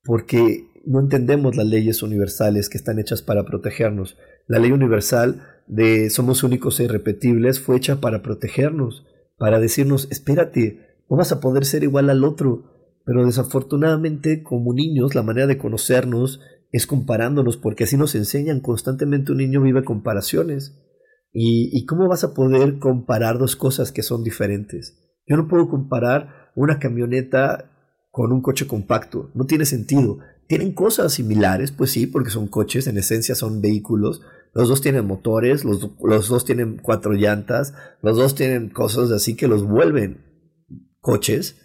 [0.03, 4.17] porque no entendemos las leyes universales que están hechas para protegernos.
[4.47, 9.05] La ley universal de somos únicos e irrepetibles fue hecha para protegernos
[9.37, 12.73] para decirnos, espérate, no vas a poder ser igual al otro.
[13.05, 16.41] Pero desafortunadamente, como niños, la manera de conocernos
[16.73, 20.77] es comparándonos, porque así nos enseñan constantemente un niño vive comparaciones.
[21.37, 24.97] ¿Y, ¿Y cómo vas a poder comparar dos cosas que son diferentes?
[25.27, 27.69] Yo no puedo comparar una camioneta
[28.09, 30.19] con un coche compacto, no tiene sentido.
[30.47, 31.73] ¿Tienen cosas similares?
[31.73, 34.21] Pues sí, porque son coches, en esencia son vehículos,
[34.53, 39.49] los dos tienen motores, los, dos tienen cuatro llantas, los dos tienen cosas así que
[39.49, 40.23] los vuelven
[41.01, 41.57] coches,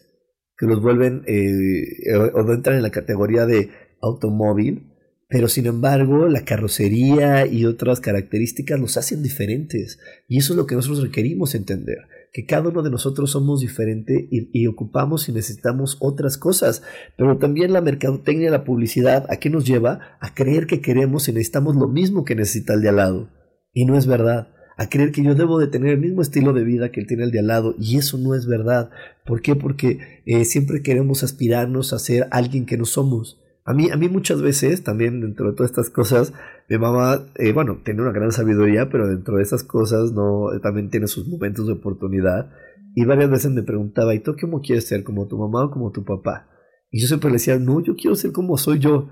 [0.58, 3.70] que los vuelven eh, o entran en la categoría de
[4.02, 4.89] automóvil,
[5.30, 10.66] pero sin embargo la carrocería y otras características los hacen diferentes y eso es lo
[10.66, 11.98] que nosotros requerimos entender
[12.32, 16.82] que cada uno de nosotros somos diferente y, ocupamos y necesitamos otras cosas.
[17.16, 20.16] Pero también la mercadotecnia, la publicidad, ¿a qué nos lleva?
[20.20, 23.30] A creer que queremos y necesitamos lo mismo que necesita el de al lado.
[23.72, 24.48] Y no es verdad.
[24.76, 27.24] A creer que yo debo de tener el mismo estilo de vida que él tiene
[27.24, 27.74] el de al lado.
[27.78, 28.90] Y eso no es verdad.
[29.26, 29.56] ¿Por qué?
[29.56, 33.40] Porque eh, siempre queremos aspirarnos a ser alguien que no somos.
[33.64, 36.32] A mí, a mí muchas veces, también dentro de todas estas cosas,
[36.68, 40.90] mi mamá, eh, bueno, tiene una gran sabiduría, pero dentro de esas cosas no, también
[40.90, 42.50] tiene sus momentos de oportunidad.
[42.94, 45.04] Y varias veces me preguntaba, ¿y tú cómo quieres ser?
[45.04, 46.48] ¿Como tu mamá o como tu papá?
[46.90, 49.08] Y yo siempre le decía, no, yo quiero ser como soy yo.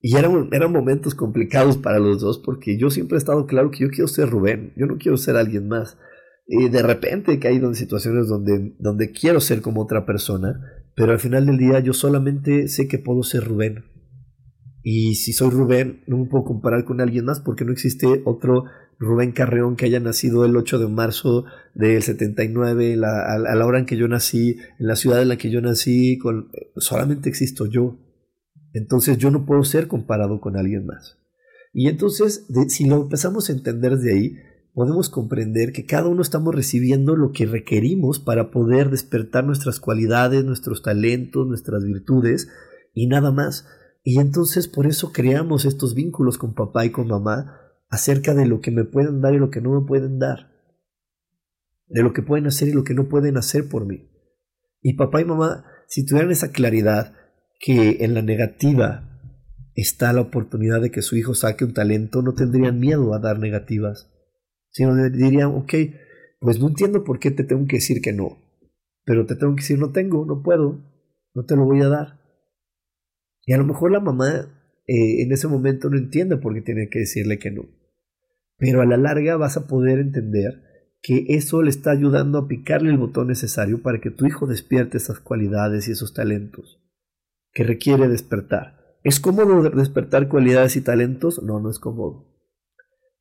[0.00, 3.80] Y eran, eran momentos complicados para los dos porque yo siempre he estado claro que
[3.80, 5.98] yo quiero ser Rubén, yo no quiero ser alguien más.
[6.46, 10.60] Y de repente he caído en situaciones donde, donde quiero ser como otra persona,
[11.00, 13.86] pero al final del día yo solamente sé que puedo ser Rubén.
[14.82, 18.64] Y si soy Rubén, no me puedo comparar con alguien más porque no existe otro
[18.98, 23.86] Rubén Carreón que haya nacido el 8 de marzo del 79, a, la hora en
[23.86, 27.98] que yo nací, en la ciudad en la que yo nací, con, solamente existo yo.
[28.74, 31.16] Entonces yo no puedo ser comparado con alguien más.
[31.72, 34.36] Y entonces, si lo empezamos a entender de ahí,
[34.74, 40.44] podemos comprender que cada uno estamos recibiendo lo que requerimos para poder despertar nuestras cualidades,
[40.44, 42.48] nuestros talentos, nuestras virtudes
[42.94, 43.66] y nada más.
[44.02, 48.60] Y entonces por eso creamos estos vínculos con papá y con mamá acerca de lo
[48.60, 50.52] que me pueden dar y lo que no me pueden dar,
[51.88, 54.08] de lo que pueden hacer y lo que no pueden hacer por mí.
[54.80, 57.14] Y papá y mamá, si tuvieran esa claridad
[57.58, 59.08] que en la negativa
[59.74, 63.38] está la oportunidad de que su hijo saque un talento, no tendrían miedo a dar
[63.38, 64.08] negativas
[64.70, 65.74] sino dirían, ok,
[66.40, 68.38] pues no entiendo por qué te tengo que decir que no,
[69.04, 70.80] pero te tengo que decir no tengo, no puedo,
[71.34, 72.20] no te lo voy a dar.
[73.44, 74.48] Y a lo mejor la mamá
[74.86, 77.68] eh, en ese momento no entiende por qué tiene que decirle que no,
[78.56, 80.62] pero a la larga vas a poder entender
[81.02, 84.98] que eso le está ayudando a picarle el botón necesario para que tu hijo despierte
[84.98, 86.80] esas cualidades y esos talentos
[87.52, 88.98] que requiere despertar.
[89.02, 91.42] ¿Es cómodo despertar cualidades y talentos?
[91.42, 92.26] No, no es cómodo.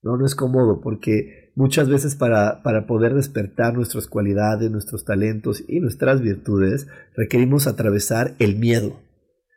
[0.01, 5.61] No, no es cómodo porque muchas veces para, para poder despertar nuestras cualidades, nuestros talentos
[5.67, 6.87] y nuestras virtudes
[7.17, 9.01] requerimos atravesar el miedo.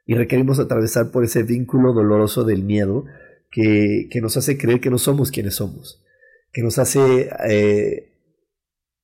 [0.04, 3.04] Y requerimos atravesar por ese vínculo doloroso del miedo
[3.52, 6.04] que, que nos hace creer que no somos quienes somos,
[6.52, 8.08] que nos hace eh,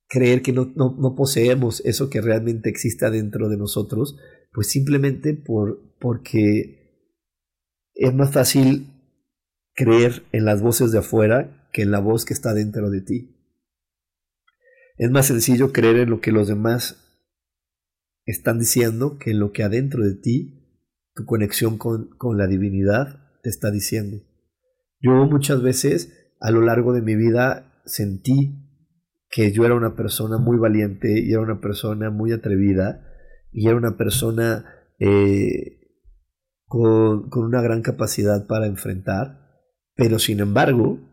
[0.09, 4.17] creer que no, no, poseemos eso que realmente existe dentro de nosotros,
[4.53, 7.05] pues simplemente por, porque
[7.95, 8.89] es más fácil
[9.77, 13.35] creer en las voces de afuera que la voz que está dentro de ti.
[14.97, 17.05] Es más sencillo creer en lo que los demás
[18.25, 23.21] están diciendo que en lo que adentro de ti, tu conexión con, con la divinidad,
[23.43, 24.19] te está diciendo.
[25.01, 28.65] Yo muchas veces a lo largo de mi vida sentí
[29.31, 33.05] que yo era una persona muy valiente y era una persona muy atrevida
[33.53, 34.65] y era una persona
[34.99, 35.79] eh,
[36.67, 39.39] con, con, una gran capacidad para enfrentar,
[39.95, 41.08] pero sin embargo,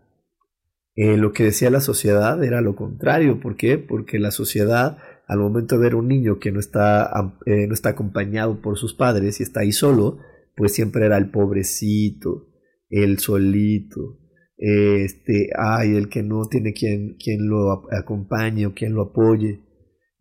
[0.96, 3.40] eh, lo que decía la sociedad era lo contrario.
[3.40, 3.78] ¿Por qué?
[3.78, 7.12] Porque la sociedad, al momento de ver un niño que no está,
[7.46, 10.20] eh, no está acompañado por sus padres y está ahí solo,
[10.56, 12.48] pues siempre era el pobrecito,
[12.90, 14.20] el solito,
[14.58, 19.62] este, ay, el que no tiene quien, quien lo acompañe o quien lo apoye.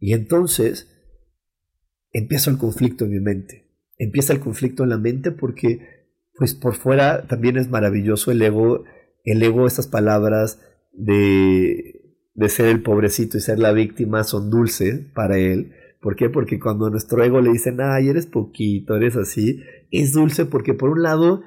[0.01, 0.91] Y entonces
[2.11, 3.70] empieza el conflicto en mi mente.
[3.97, 8.85] Empieza el conflicto en la mente porque, pues por fuera también es maravilloso el ego,
[9.25, 10.61] el ego, estas palabras
[10.93, 12.03] de,
[12.35, 15.72] de ser el pobrecito y ser la víctima son dulces para él.
[16.01, 16.29] ¿Por qué?
[16.29, 20.75] Porque cuando a nuestro ego le dicen, ay, eres poquito, eres así, es dulce porque
[20.75, 21.43] por un lado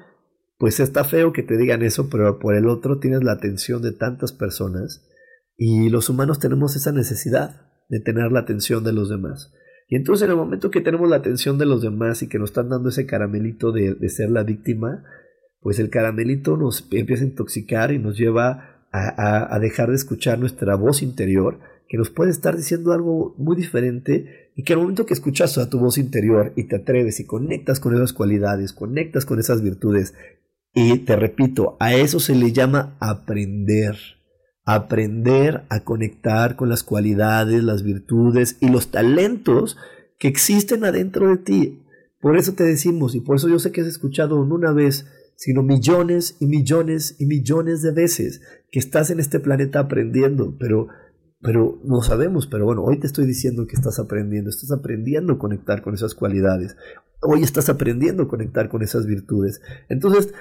[0.58, 3.92] pues está feo que te digan eso, pero por el otro tienes la atención de
[3.92, 5.08] tantas personas
[5.56, 9.52] y los humanos tenemos esa necesidad de tener la atención de los demás.
[9.88, 12.50] Y entonces en el momento que tenemos la atención de los demás y que nos
[12.50, 15.04] están dando ese caramelito de, ser la víctima,
[15.60, 20.74] pues el caramelito nos empieza a intoxicar y nos lleva a, dejar de escuchar nuestra
[20.74, 25.14] voz interior, que nos puede estar diciendo algo muy diferente y que al momento que
[25.14, 29.38] escuchas a tu voz interior y te atreves y conectas con esas cualidades, conectas con
[29.38, 30.14] esas virtudes
[30.74, 33.96] y te repito, a eso se le llama aprender.
[34.64, 39.78] Aprender a conectar con las cualidades, las virtudes y los talentos
[40.18, 41.82] que existen adentro de ti.
[42.20, 45.06] Por eso te decimos, y por eso yo sé que has escuchado una vez,
[45.38, 50.88] sino millones y millones y millones de veces que estás en este planeta aprendiendo, pero,
[51.40, 55.38] pero no sabemos, pero bueno, hoy te estoy diciendo que estás aprendiendo, estás aprendiendo a
[55.38, 56.76] conectar con esas cualidades,
[57.20, 59.62] hoy estás aprendiendo a conectar con esas virtudes.
[59.88, 60.34] Entonces,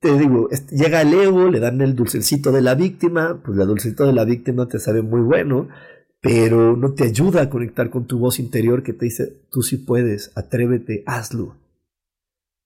[0.00, 4.06] te digo, llega el ego, le dan el dulcecito de la víctima, pues la dulcecito
[4.06, 5.68] de la víctima te sabe muy bueno,
[6.20, 9.78] pero no te ayuda a conectar con tu voz interior que te dice, tú sí
[9.78, 11.61] puedes, atrévete, hazlo.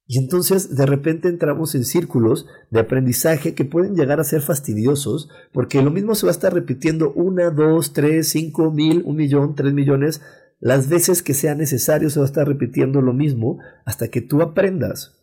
[0.06, 5.28] Y entonces de repente entramos en círculos de aprendizaje que pueden llegar a ser fastidiosos,
[5.52, 9.54] porque lo mismo se va a estar repitiendo una, dos, tres, cinco mil, un millón,
[9.54, 10.22] tres millones,
[10.60, 14.42] las veces que sea necesario se va a estar repitiendo lo mismo hasta que tú
[14.42, 15.16] aprendas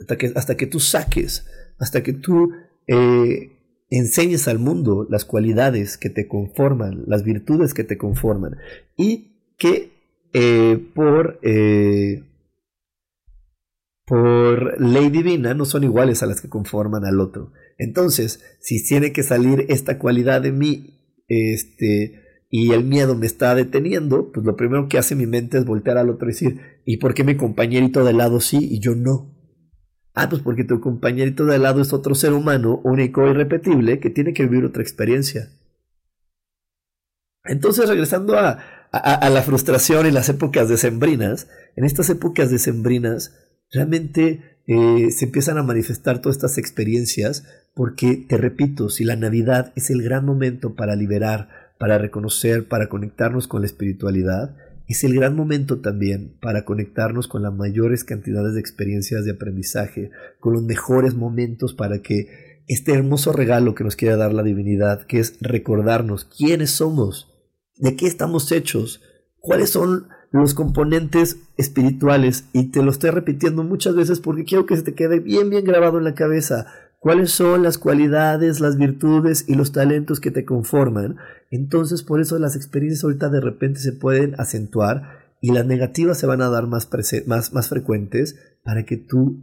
[0.00, 1.46] hasta que, hasta que tú saques,
[1.78, 2.52] hasta que tú
[2.86, 3.50] eh,
[3.90, 8.56] enseñes al mundo las cualidades que te conforman, las virtudes que te conforman,
[8.96, 9.92] y que
[10.32, 12.24] eh, por, eh,
[14.08, 17.52] por ley divina no son iguales a las que conforman al otro.
[17.76, 20.94] Entonces, si tiene que salir esta cualidad de mí,
[21.28, 25.64] este, y el miedo me está deteniendo, pues lo primero que hace mi mente es
[25.64, 28.94] voltear al otro y decir, ¿y por qué mi compañerito de lado sí y yo
[28.94, 29.34] no?
[30.14, 34.10] Ah, pues porque tu compañerito de lado es otro ser humano único e irrepetible que
[34.10, 35.50] tiene que vivir otra experiencia.
[37.44, 38.58] Entonces, regresando a,
[38.92, 45.62] la frustración en las épocas decembrinas, en estas épocas decembrinas, realmente eh, se empiezan a
[45.62, 47.44] manifestar todas estas experiencias
[47.74, 51.48] porque, te repito, si la Navidad es el gran momento para liberar,
[51.78, 54.56] para reconocer, para conectarnos con la espiritualidad,
[54.88, 60.10] es el gran momento también para conectarnos con las mayores cantidades de experiencias de aprendizaje,
[60.40, 65.06] con los mejores momentos para que este hermoso regalo que nos quiere dar la divinidad,
[65.06, 67.34] que es recordarnos quiénes somos,
[67.76, 69.02] de qué estamos hechos,
[69.38, 74.76] cuáles son los componentes espirituales, y te lo estoy repitiendo muchas veces porque quiero que
[74.76, 76.66] se te quede bien, bien grabado en la cabeza
[76.98, 81.16] cuáles son las cualidades, las virtudes y los talentos que te conforman.
[81.50, 86.26] Entonces por eso las experiencias ahorita de repente se pueden acentuar y las negativas se
[86.26, 86.88] van a dar más,
[87.26, 89.38] más, más frecuentes para que tú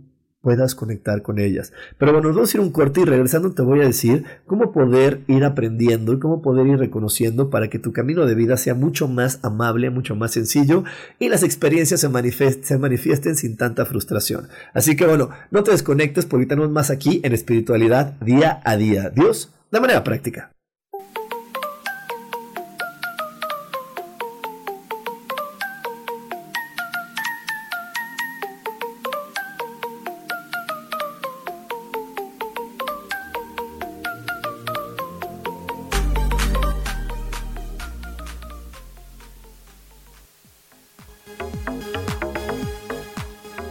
[0.45, 1.73] puedas conectar con ellas.
[1.97, 4.71] Pero bueno, nos vamos a ir un corte y regresando te voy a decir cómo
[4.71, 8.75] poder ir aprendiendo y cómo poder ir reconociendo para que tu camino de vida sea
[8.75, 10.83] mucho más amable, mucho más sencillo
[11.17, 14.47] y las experiencias se, manifiesten sin tanta frustración.
[14.75, 19.09] Así que bueno, no te desconectes porque tenemos más aquí en espiritualidad día a día.
[19.09, 20.54] Dios, de manera práctica.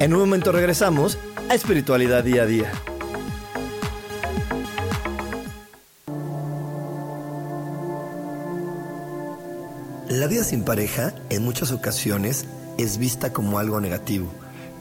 [0.05, 1.17] En un momento regresamos
[1.49, 2.71] a Espiritualidad Día a Día.
[10.11, 12.45] La vida sin pareja en muchas ocasiones
[12.77, 14.29] es vista como algo negativo,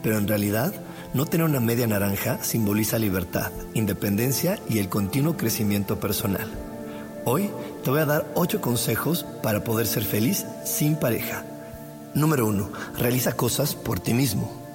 [0.02, 0.74] pero en realidad
[1.14, 6.50] no tener una media naranja simboliza libertad, independencia y el continuo crecimiento personal.
[7.24, 7.50] Hoy
[7.82, 11.46] te voy a dar 8 consejos para poder ser feliz sin pareja.
[12.12, 12.68] Número 1.
[12.98, 14.63] Realiza cosas por ti mismo.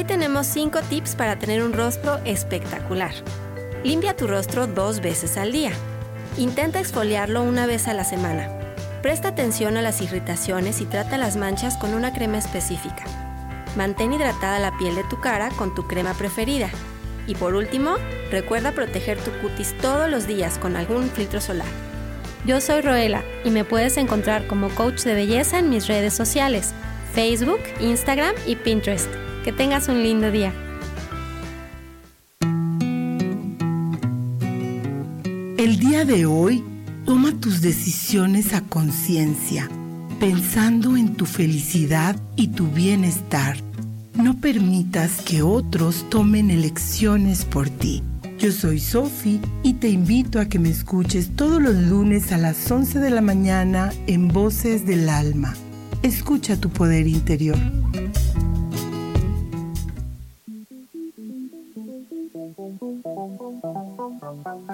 [0.00, 3.12] Hoy tenemos 5 tips para tener un rostro espectacular.
[3.84, 5.72] Limpia tu rostro dos veces al día.
[6.38, 8.48] Intenta exfoliarlo una vez a la semana.
[9.02, 13.04] Presta atención a las irritaciones y trata las manchas con una crema específica.
[13.76, 16.70] Mantén hidratada la piel de tu cara con tu crema preferida.
[17.26, 17.96] Y por último,
[18.30, 21.68] recuerda proteger tu cutis todos los días con algún filtro solar.
[22.46, 26.72] Yo soy Roela y me puedes encontrar como coach de belleza en mis redes sociales,
[27.12, 29.10] Facebook, Instagram y Pinterest.
[29.44, 30.52] Que tengas un lindo día.
[35.56, 36.62] El día de hoy,
[37.06, 39.68] toma tus decisiones a conciencia,
[40.18, 43.56] pensando en tu felicidad y tu bienestar.
[44.14, 48.02] No permitas que otros tomen elecciones por ti.
[48.38, 52.70] Yo soy Sofi y te invito a que me escuches todos los lunes a las
[52.70, 55.54] 11 de la mañana en Voces del Alma.
[56.02, 57.58] Escucha tu poder interior.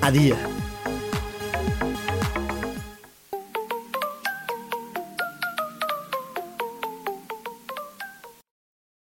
[0.00, 0.36] a día.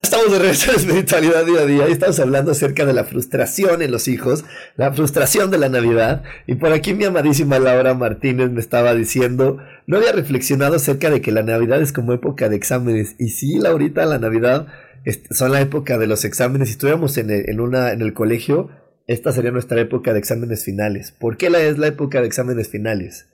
[0.01, 3.81] Estamos de regreso en espiritualidad día a día y estamos hablando acerca de la frustración
[3.81, 4.45] en los hijos,
[4.77, 6.23] la frustración de la Navidad.
[6.47, 11.21] Y por aquí mi amadísima Laura Martínez me estaba diciendo, no había reflexionado acerca de
[11.21, 13.15] que la Navidad es como época de exámenes.
[13.19, 14.67] Y sí, Laurita, la Navidad
[15.31, 16.69] son la época de los exámenes.
[16.69, 18.69] Si estuviéramos en en una, en el colegio,
[19.07, 21.11] esta sería nuestra época de exámenes finales.
[21.11, 23.27] ¿Por qué la es la época de exámenes finales?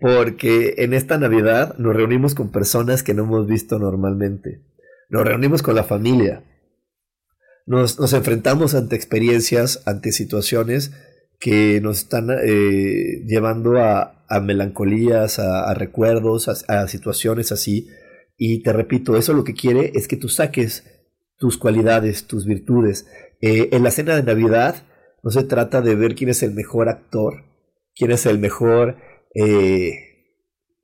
[0.00, 4.62] Porque en esta Navidad nos reunimos con personas que no hemos visto normalmente.
[5.08, 6.42] Nos reunimos con la familia.
[7.66, 10.92] Nos, nos enfrentamos ante experiencias, ante situaciones
[11.38, 17.88] que nos están eh, llevando a, a melancolías, a, recuerdos, a, a situaciones así.
[18.36, 20.84] Y te repito, eso lo que quiere es que tú saques
[21.36, 23.06] tus cualidades, tus virtudes.
[23.40, 24.76] Eh, en la cena de Navidad
[25.24, 27.44] no se trata de ver quién es el mejor actor,
[27.96, 28.98] quién es el mejor,
[29.34, 29.94] eh,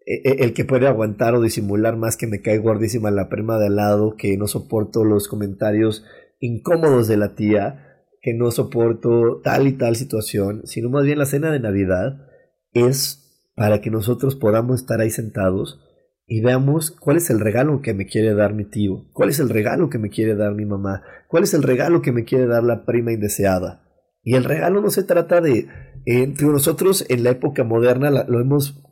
[0.06, 3.76] el que puede aguantar o disimular más que me cae gordísima la prima de al
[3.76, 6.04] lado, que no soporto los comentarios
[6.40, 11.26] incómodos de la tía, que no soporto tal y tal situación, sino más bien la
[11.26, 12.26] cena de Navidad
[12.72, 15.80] es para que nosotros podamos estar ahí sentados
[16.26, 19.50] y veamos cuál es el regalo que me quiere dar mi tío, cuál es el
[19.50, 22.64] regalo que me quiere dar mi mamá, cuál es el regalo que me quiere dar
[22.64, 23.89] la prima indeseada.
[24.22, 25.68] Y el regalo no se trata de,
[26.04, 28.82] entre nosotros en la época moderna lo hemos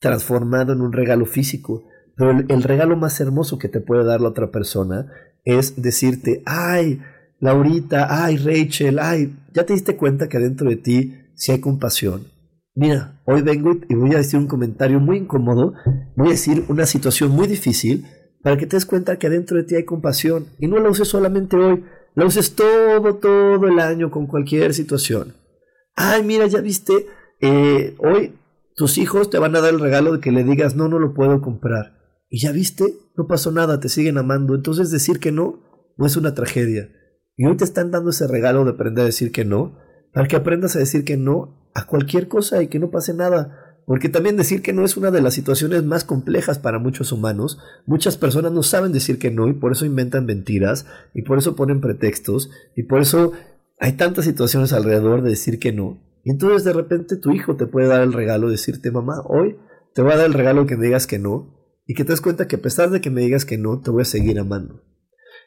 [0.00, 1.84] transformado en un regalo físico,
[2.16, 5.06] pero el, regalo más hermoso que te puede dar la otra persona
[5.44, 7.00] es decirte, ay,
[7.38, 12.24] Laurita, ay, Rachel, ay, ya te diste cuenta que dentro de ti sí hay compasión.
[12.74, 15.74] Mira, hoy vengo y voy a decir un comentario muy incómodo,
[16.16, 18.06] voy a decir una situación muy difícil
[18.42, 21.08] para que te des cuenta que adentro de ti hay compasión y no la uses
[21.08, 21.84] solamente hoy,
[22.16, 25.34] la uses todo, todo el año con cualquier situación.
[25.94, 27.06] Ay, mira, ya viste,
[27.40, 28.34] eh, hoy
[28.74, 31.14] tus hijos te van a dar el regalo de que le digas, no, no lo
[31.14, 31.94] puedo comprar.
[32.28, 34.56] Y ya viste, no pasó nada, te siguen amando.
[34.56, 35.64] Entonces decir que no
[35.96, 36.90] no es una tragedia.
[37.36, 39.78] Y hoy te están dando ese regalo de aprender a decir que no,
[40.12, 43.65] para que aprendas a decir que no a cualquier cosa y que no pase nada.
[43.86, 47.58] Porque también decir que no es una de las situaciones más complejas para muchos humanos.
[47.86, 51.54] Muchas personas no saben decir que no y por eso inventan mentiras y por eso
[51.54, 53.32] ponen pretextos y por eso
[53.78, 56.02] hay tantas situaciones alrededor de decir que no.
[56.24, 59.56] Y entonces de repente tu hijo te puede dar el regalo de decirte, mamá, hoy
[59.94, 61.54] te voy a dar el regalo que me digas que no
[61.86, 63.92] y que te des cuenta que a pesar de que me digas que no, te
[63.92, 64.82] voy a seguir amando.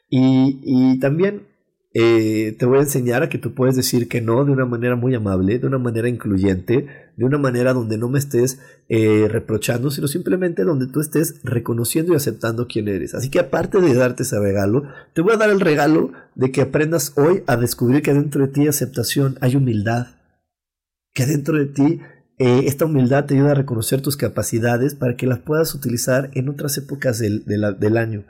[0.08, 1.49] Y, y también
[1.92, 4.94] eh, te voy a enseñar a que tú puedes decir que no de una manera
[4.94, 6.86] muy amable, de una manera incluyente,
[7.16, 12.12] de una manera donde no me estés eh, reprochando, sino simplemente donde tú estés reconociendo
[12.12, 13.14] y aceptando quién eres.
[13.14, 14.84] Así que aparte de darte ese regalo,
[15.14, 18.52] te voy a dar el regalo de que aprendas hoy a descubrir que dentro de
[18.52, 20.06] ti hay aceptación, hay humildad,
[21.12, 22.00] que dentro de ti
[22.38, 26.48] eh, esta humildad te ayuda a reconocer tus capacidades para que las puedas utilizar en
[26.48, 28.24] otras épocas del, del año.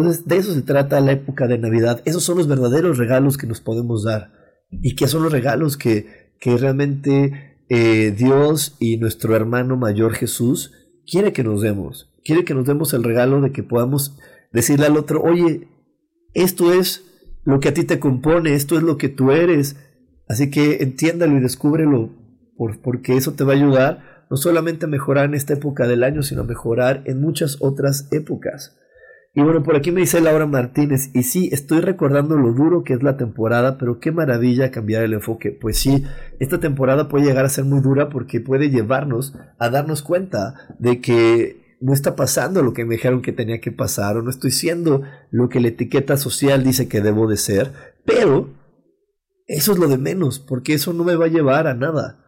[0.00, 2.02] Entonces, de eso se trata la época de Navidad.
[2.04, 4.32] Esos son los verdaderos regalos que nos podemos dar.
[4.70, 10.72] Y que son los regalos que, que realmente eh, Dios y nuestro hermano mayor Jesús
[11.10, 12.12] quiere que nos demos.
[12.24, 14.16] Quiere que nos demos el regalo de que podamos
[14.52, 15.68] decirle al otro, oye,
[16.34, 17.04] esto es
[17.44, 19.76] lo que a ti te compone, esto es lo que tú eres.
[20.28, 22.10] Así que entiéndalo y descúbrelo,
[22.56, 26.04] por, porque eso te va a ayudar no solamente a mejorar en esta época del
[26.04, 28.77] año, sino a mejorar en muchas otras épocas.
[29.38, 32.92] Y bueno, por aquí me dice Laura Martínez, y sí, estoy recordando lo duro que
[32.92, 35.52] es la temporada, pero qué maravilla cambiar el enfoque.
[35.52, 36.02] Pues sí,
[36.40, 41.00] esta temporada puede llegar a ser muy dura porque puede llevarnos a darnos cuenta de
[41.00, 44.50] que no está pasando lo que me dijeron que tenía que pasar, o no estoy
[44.50, 47.70] siendo lo que la etiqueta social dice que debo de ser,
[48.04, 48.50] pero
[49.46, 52.27] eso es lo de menos, porque eso no me va a llevar a nada.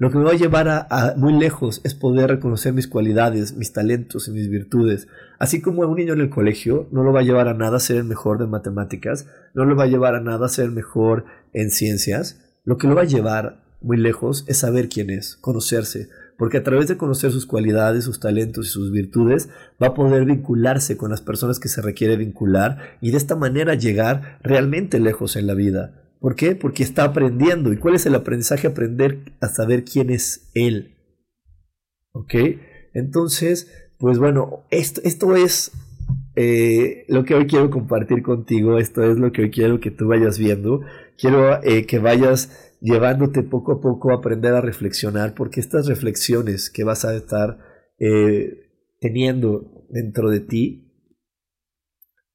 [0.00, 3.74] Lo que me va a llevar a, muy lejos es poder reconocer mis cualidades, mis
[3.74, 5.08] talentos y mis virtudes.
[5.38, 7.78] Así como a un niño en el colegio no lo va a llevar a nada
[7.80, 11.26] ser el mejor de matemáticas, no lo va a llevar a nada ser el mejor
[11.52, 16.08] en ciencias, lo que lo va a llevar muy lejos es saber quién es, conocerse,
[16.38, 19.50] porque a través de conocer sus cualidades, sus talentos y sus virtudes,
[19.82, 23.74] va a poder vincularse con las personas que se requiere vincular y de esta manera
[23.74, 25.92] llegar realmente lejos en la vida.
[26.20, 26.54] ¿Por qué?
[26.54, 27.72] Porque está aprendiendo.
[27.72, 28.66] ¿Y cuál es el aprendizaje?
[28.66, 30.96] Aprender a saber quién es Él.
[32.12, 32.34] ¿Ok?
[32.92, 35.72] Entonces, pues bueno, esto, esto es
[36.36, 38.78] eh, lo que hoy quiero compartir contigo.
[38.78, 40.82] Esto es lo que hoy quiero que tú vayas viendo.
[41.16, 46.70] Quiero eh, que vayas llevándote poco a poco a aprender a reflexionar, porque estas reflexiones
[46.70, 47.58] que vas a estar
[47.98, 50.86] eh, teniendo dentro de ti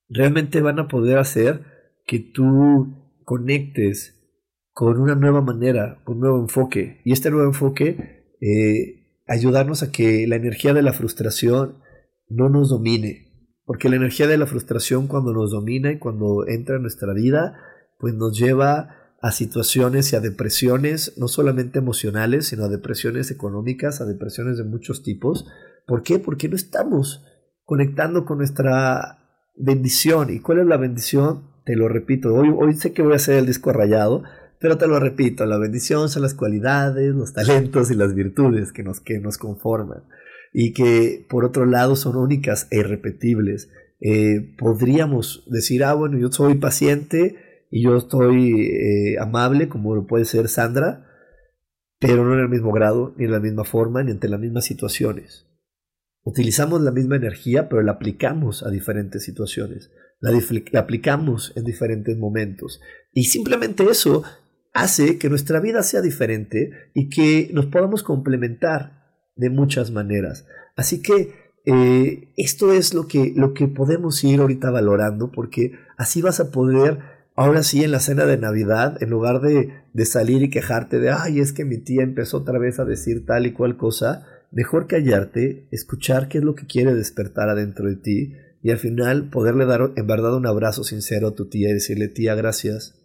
[0.07, 1.63] realmente van a poder hacer
[2.05, 4.15] que tú conectes
[4.71, 7.01] con una nueva manera, un nuevo enfoque.
[7.03, 11.79] Y este nuevo enfoque, eh, ayudarnos a que la energía de la frustración
[12.29, 13.53] no nos domine.
[13.65, 17.57] Porque la energía de la frustración cuando nos domina y cuando entra en nuestra vida,
[17.99, 24.01] pues nos lleva a situaciones y a depresiones, no solamente emocionales, sino a depresiones económicas,
[24.01, 25.47] a depresiones de muchos tipos.
[25.87, 26.19] ¿Por qué?
[26.19, 27.25] Porque no estamos
[27.63, 30.31] conectando con nuestra bendición.
[30.31, 31.54] ¿Y cuál es la bendición?
[31.65, 34.23] Te lo repito, hoy, sé que voy a hacer el disco rayado,
[34.59, 38.83] pero te lo repito, la bendición son las cualidades, los talentos y las virtudes que
[38.83, 40.03] nos, que nos conforman
[40.53, 43.69] y que por otro lado son únicas e irrepetibles.
[43.99, 47.35] Eh, podríamos decir, ah, bueno, yo soy paciente
[47.71, 51.07] y yo estoy eh, amable, como puede ser Sandra,
[51.99, 54.65] pero no en el mismo grado, ni en la misma forma, ni ante las mismas
[54.65, 55.47] situaciones.
[56.23, 59.91] Utilizamos la misma energía, pero la aplicamos a diferentes situaciones
[60.31, 62.81] la, aplicamos en diferentes momentos.
[63.13, 64.23] Y simplemente eso
[64.73, 69.05] hace que nuestra vida sea diferente y que nos podamos complementar
[69.35, 70.45] de muchas maneras.
[70.75, 71.33] Así que
[71.65, 76.51] eh, esto es lo que, lo que podemos ir ahorita valorando porque así vas a
[76.51, 76.99] poder,
[77.35, 81.09] ahora sí, en la cena de Navidad, en lugar de, de salir y quejarte de,
[81.09, 84.87] ay, es que mi tía empezó otra vez a decir tal y cual cosa, mejor
[84.87, 88.33] callarte, escuchar qué es lo que quiere despertar adentro de ti
[88.65, 92.07] y al final poderle dar en verdad un abrazo sincero a tu tía y decirle,
[92.07, 92.95] tía, gracias.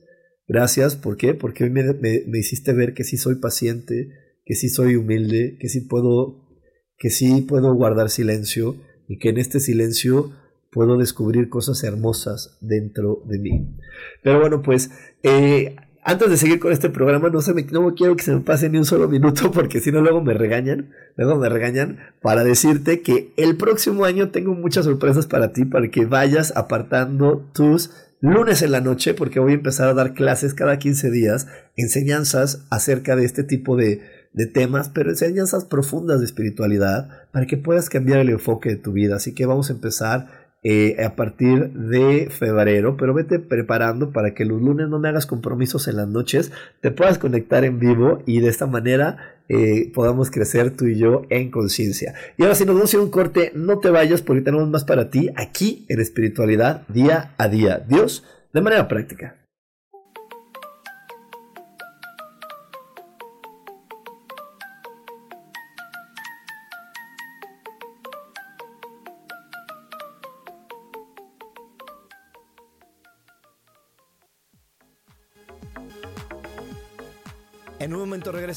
[0.49, 1.35] Gracias, ¿por qué?
[1.35, 4.09] Porque hoy me, me, hiciste ver que sí soy paciente,
[4.47, 6.49] que sí soy humilde, que sí puedo,
[6.97, 10.33] que sí puedo guardar silencio y que en este silencio
[10.73, 13.77] puedo descubrir cosas hermosas dentro de mí.
[14.23, 14.91] Pero bueno, pues
[15.23, 18.41] eh, antes de seguir con este programa, no, se me, no quiero que se me
[18.41, 22.43] pase ni un solo minuto porque si no luego me regañan, luego me regañan para
[22.43, 27.91] decirte que el próximo año tengo muchas sorpresas para ti, para que vayas apartando tus
[28.21, 32.67] lunes en la noche, porque voy a empezar a dar clases cada 15 días, enseñanzas
[32.71, 37.89] acerca de este tipo de, de temas, pero enseñanzas profundas de espiritualidad, para que puedas
[37.89, 39.17] cambiar el enfoque de tu vida.
[39.17, 44.45] Así que vamos a empezar eh, a partir de febrero, pero vete preparando para que
[44.45, 48.41] los lunes no me hagas compromisos en las noches, te puedas conectar en vivo y
[48.41, 52.15] de esta manera eh, podamos crecer tú y yo en conciencia.
[52.37, 55.11] Y ahora si nos vamos a un corte, no te vayas porque tenemos más para
[55.11, 57.83] ti aquí en espiritualidad día a día.
[57.89, 59.39] Dios, de manera práctica.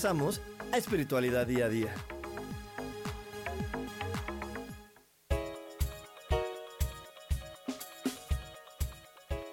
[0.06, 1.96] A Espiritualidad Día a Día.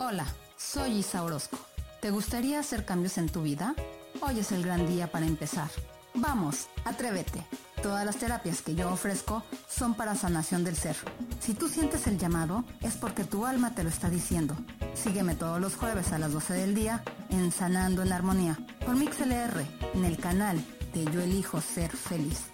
[0.01, 0.27] Hola,
[0.57, 1.57] soy Isa Orozco.
[2.01, 3.77] ¿Te gustaría hacer cambios en tu vida?
[4.23, 5.69] Hoy es el gran día para empezar.
[6.15, 7.47] Vamos, atrévete.
[7.81, 10.97] Todas las terapias que yo ofrezco son para sanación del ser.
[11.39, 14.57] Si tú sientes el llamado, es porque tu alma te lo está diciendo.
[14.95, 19.80] Sígueme todos los jueves a las 12 del día en Sanando en Armonía por MixLR
[19.95, 20.59] en el canal
[20.95, 22.51] de Yo Elijo Ser Feliz.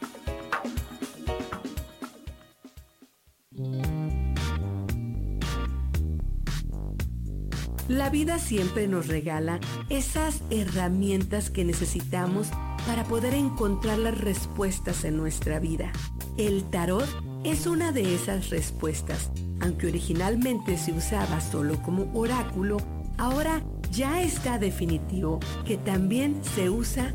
[7.89, 9.61] La vida siempre nos regala
[9.91, 12.49] esas herramientas que necesitamos
[12.87, 15.93] para poder encontrar las respuestas en nuestra vida.
[16.37, 17.07] El tarot
[17.45, 19.31] es una de esas respuestas.
[19.61, 22.79] Aunque originalmente se usaba solo como oráculo,
[23.19, 23.63] ahora
[23.93, 27.15] ya está definitivo que también se usa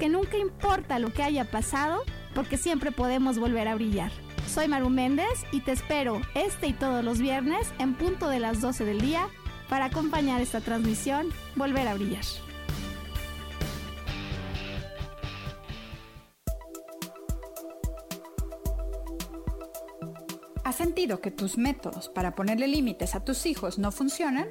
[0.00, 2.02] que nunca importa lo que haya pasado,
[2.34, 4.10] porque siempre podemos volver a brillar.
[4.48, 8.62] Soy Maru Méndez y te espero este y todos los viernes en punto de las
[8.62, 9.28] 12 del día
[9.68, 12.24] para acompañar esta transmisión Volver a Brillar.
[20.64, 24.48] ¿Has sentido que tus métodos para ponerle límites a tus hijos no funcionan?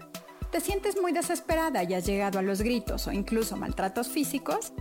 [0.51, 4.73] ¿Te sientes muy desesperada y has llegado a los gritos o incluso maltratos físicos?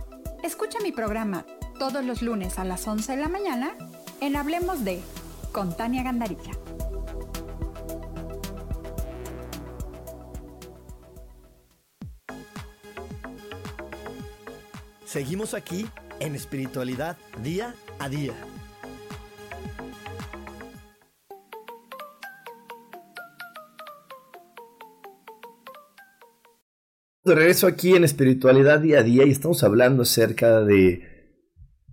[0.43, 1.45] Escucha mi programa
[1.77, 3.75] todos los lunes a las 11 de la mañana
[4.21, 5.01] en Hablemos de
[5.51, 6.51] con Tania Gandarilla.
[15.05, 15.87] Seguimos aquí
[16.21, 18.33] en espiritualidad día a día.
[27.29, 31.03] De regreso aquí en espiritualidad día a día y estamos hablando acerca de,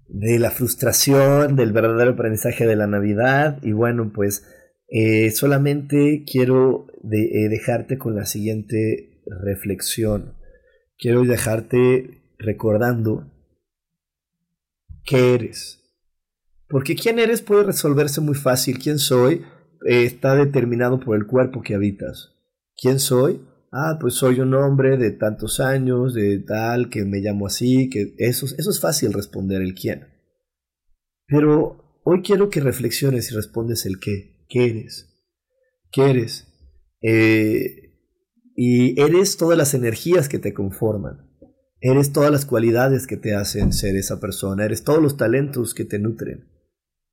[0.08, 4.46] de la frustración, del verdadero aprendizaje de la Navidad y bueno pues
[4.88, 10.38] eh, solamente quiero eh, dejarte con la siguiente reflexión.
[10.96, 13.30] Quiero dejarte recordando
[15.04, 15.82] qué eres.
[16.66, 18.78] Porque quién eres puede resolverse muy fácil.
[18.78, 19.42] ¿Quién soy?
[19.86, 22.32] Eh, está determinado por el cuerpo que habitas.
[22.74, 23.42] ¿Quién soy?
[23.76, 28.14] Ah, pues soy un hombre de tantos años, de tal, que me llamo así, que
[28.18, 30.06] eso, eso es fácil responder el quién.
[31.26, 34.46] Pero hoy quiero que reflexiones y respondes el qué.
[34.48, 35.08] ¿Qué eres?
[35.92, 36.46] ¿Qué eres?
[37.02, 37.86] Eh,
[38.54, 41.26] y eres todas las energías que te conforman.
[41.80, 44.64] Eres todas las cualidades que te hacen ser esa persona.
[44.64, 46.48] Eres todos los talentos que te nutren.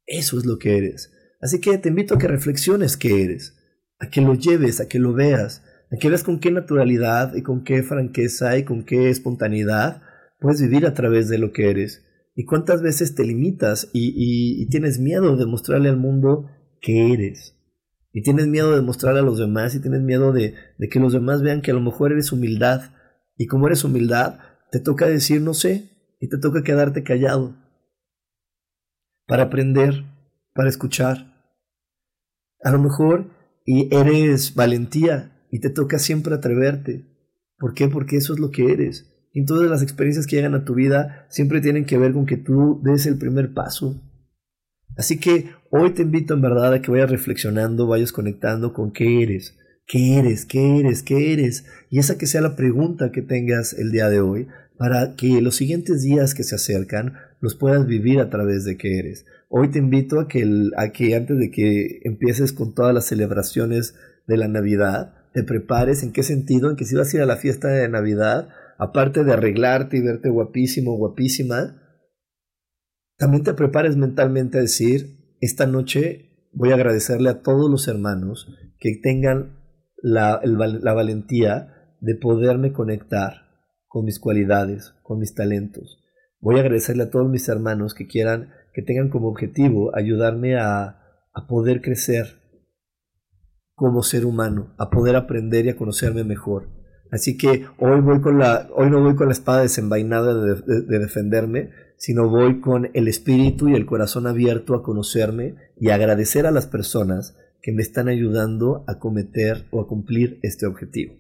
[0.06, 1.12] Eso es lo que eres.
[1.42, 3.56] Así que te invito a que reflexiones qué eres.
[4.00, 7.44] A que lo lleves, a que lo veas, a que veas con qué naturalidad y
[7.44, 10.02] con qué franqueza y con qué espontaneidad
[10.40, 12.04] puedes vivir a través de lo que eres.
[12.36, 16.50] ¿Y cuántas veces te limitas y, tienes miedo de mostrarle al mundo
[16.82, 17.60] que eres?
[18.12, 20.56] Y tienes miedo de mostrarle a los demás y tienes miedo de,
[20.90, 22.92] que los demás vean que a lo mejor eres humildad.
[23.38, 24.40] Y como eres humildad,
[24.72, 27.56] te toca decir no sé y te toca quedarte callado
[29.28, 30.06] para aprender,
[30.56, 31.32] para escuchar.
[32.64, 33.30] A lo mejor
[33.66, 37.06] eres valentía y te toca siempre atreverte.
[37.60, 37.88] ¿Por qué?
[37.88, 39.14] Porque eso es lo que eres.
[39.32, 42.38] Y todas las experiencias que llegan a tu vida siempre tienen que ver con que
[42.38, 44.02] tú des el primer paso.
[44.98, 49.22] Así que hoy te invito en verdad a que vayas reflexionando, vayas conectando con qué
[49.22, 51.66] eres, qué eres, qué eres, qué eres.
[51.92, 54.48] Y esa que sea la pregunta que tengas el día de hoy
[54.80, 58.98] para que los siguientes días que se acercan los puedas vivir a través de qué
[58.98, 59.28] eres.
[59.50, 63.94] Hoy te invito a que, a que antes de que empieces con todas las celebraciones
[64.26, 66.04] de la Navidad, te prepares.
[66.04, 66.70] ¿En qué sentido?
[66.70, 70.02] En que si vas a ir a la fiesta de Navidad, aparte de arreglarte y
[70.02, 71.82] verte guapísimo, guapísima,
[73.18, 78.48] también te prepares mentalmente a decir, esta noche voy a agradecerle a todos los hermanos
[78.80, 79.60] que tengan
[80.02, 83.44] la, la valentía de poderme conectar
[83.88, 86.04] con mis cualidades, con mis talentos.
[86.40, 91.00] Voy a agradecerle a todos mis hermanos que quieran, que tengan como objetivo ayudarme a,
[91.34, 92.43] a poder crecer
[93.76, 96.70] como ser humano, a poder aprender y a conocerme mejor.
[97.12, 101.70] Así que hoy voy con la, hoy no voy con la espada desenvainada de, defenderme,
[101.98, 106.52] sino voy con el espíritu y el corazón abierto a conocerme y a agradecer a
[106.52, 111.14] las personas que me están ayudando a cometer o a cumplir este objetivo.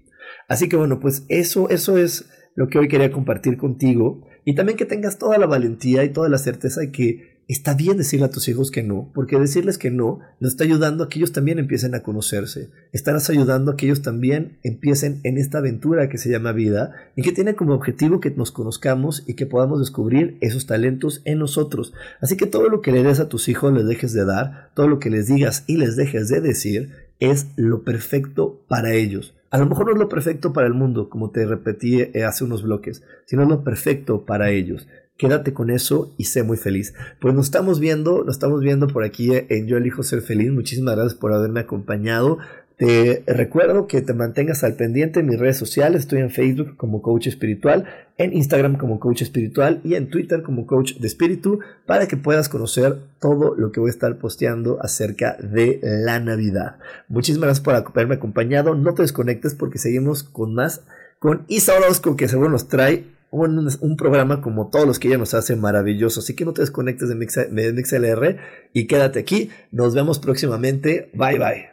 [0.47, 4.77] Así que bueno, pues eso, eso es lo que hoy quería compartir contigo y también
[4.77, 8.29] que tengas toda la valentía y toda la certeza de que está bien decirle a
[8.29, 11.59] tus hijos que no, porque decirles que no nos está ayudando a que ellos también
[11.59, 12.69] empiecen a conocerse.
[12.91, 17.21] Estarás ayudando a que ellos también empiecen en esta aventura que se llama vida y
[17.21, 21.93] que tiene como objetivo que nos conozcamos y que podamos descubrir esos talentos en nosotros.
[22.21, 24.87] Así que todo lo que le des a tus hijos les dejes de dar, todo
[24.87, 29.33] lo que les digas y les dejes de decir es lo perfecto para ellos.
[29.53, 32.43] A lo mejor no es lo perfecto para el mundo, como te repetí eh, hace
[32.43, 34.87] unos bloques, sino lo perfecto para ellos.
[35.15, 36.95] Quédate con eso y sé muy feliz.
[37.21, 40.51] Pues nos estamos viendo, nos estamos viendo por aquí en Yo elijo ser feliz.
[40.51, 42.39] Muchísimas gracias por haberme acompañado.
[42.77, 46.01] Te recuerdo que te mantengas al pendiente en mis redes sociales.
[46.01, 47.85] Estoy en Facebook como Coach Espiritual,
[48.17, 52.49] en Instagram como Coach Espiritual y en Twitter como Coach de Espíritu para que puedas
[52.49, 56.77] conocer todo lo que voy a estar posteando acerca de la Navidad.
[57.07, 58.73] Muchísimas gracias por haberme acompañado.
[58.75, 60.81] No te desconectes porque seguimos con más
[61.19, 65.33] con Isa Orozco que seguro nos trae un, programa como todos los que ella nos
[65.33, 66.19] hace maravilloso.
[66.19, 68.37] Así que no te desconectes de, de MixLR
[68.73, 69.49] y quédate aquí.
[69.71, 71.09] Nos vemos próximamente.
[71.13, 71.72] Bye bye.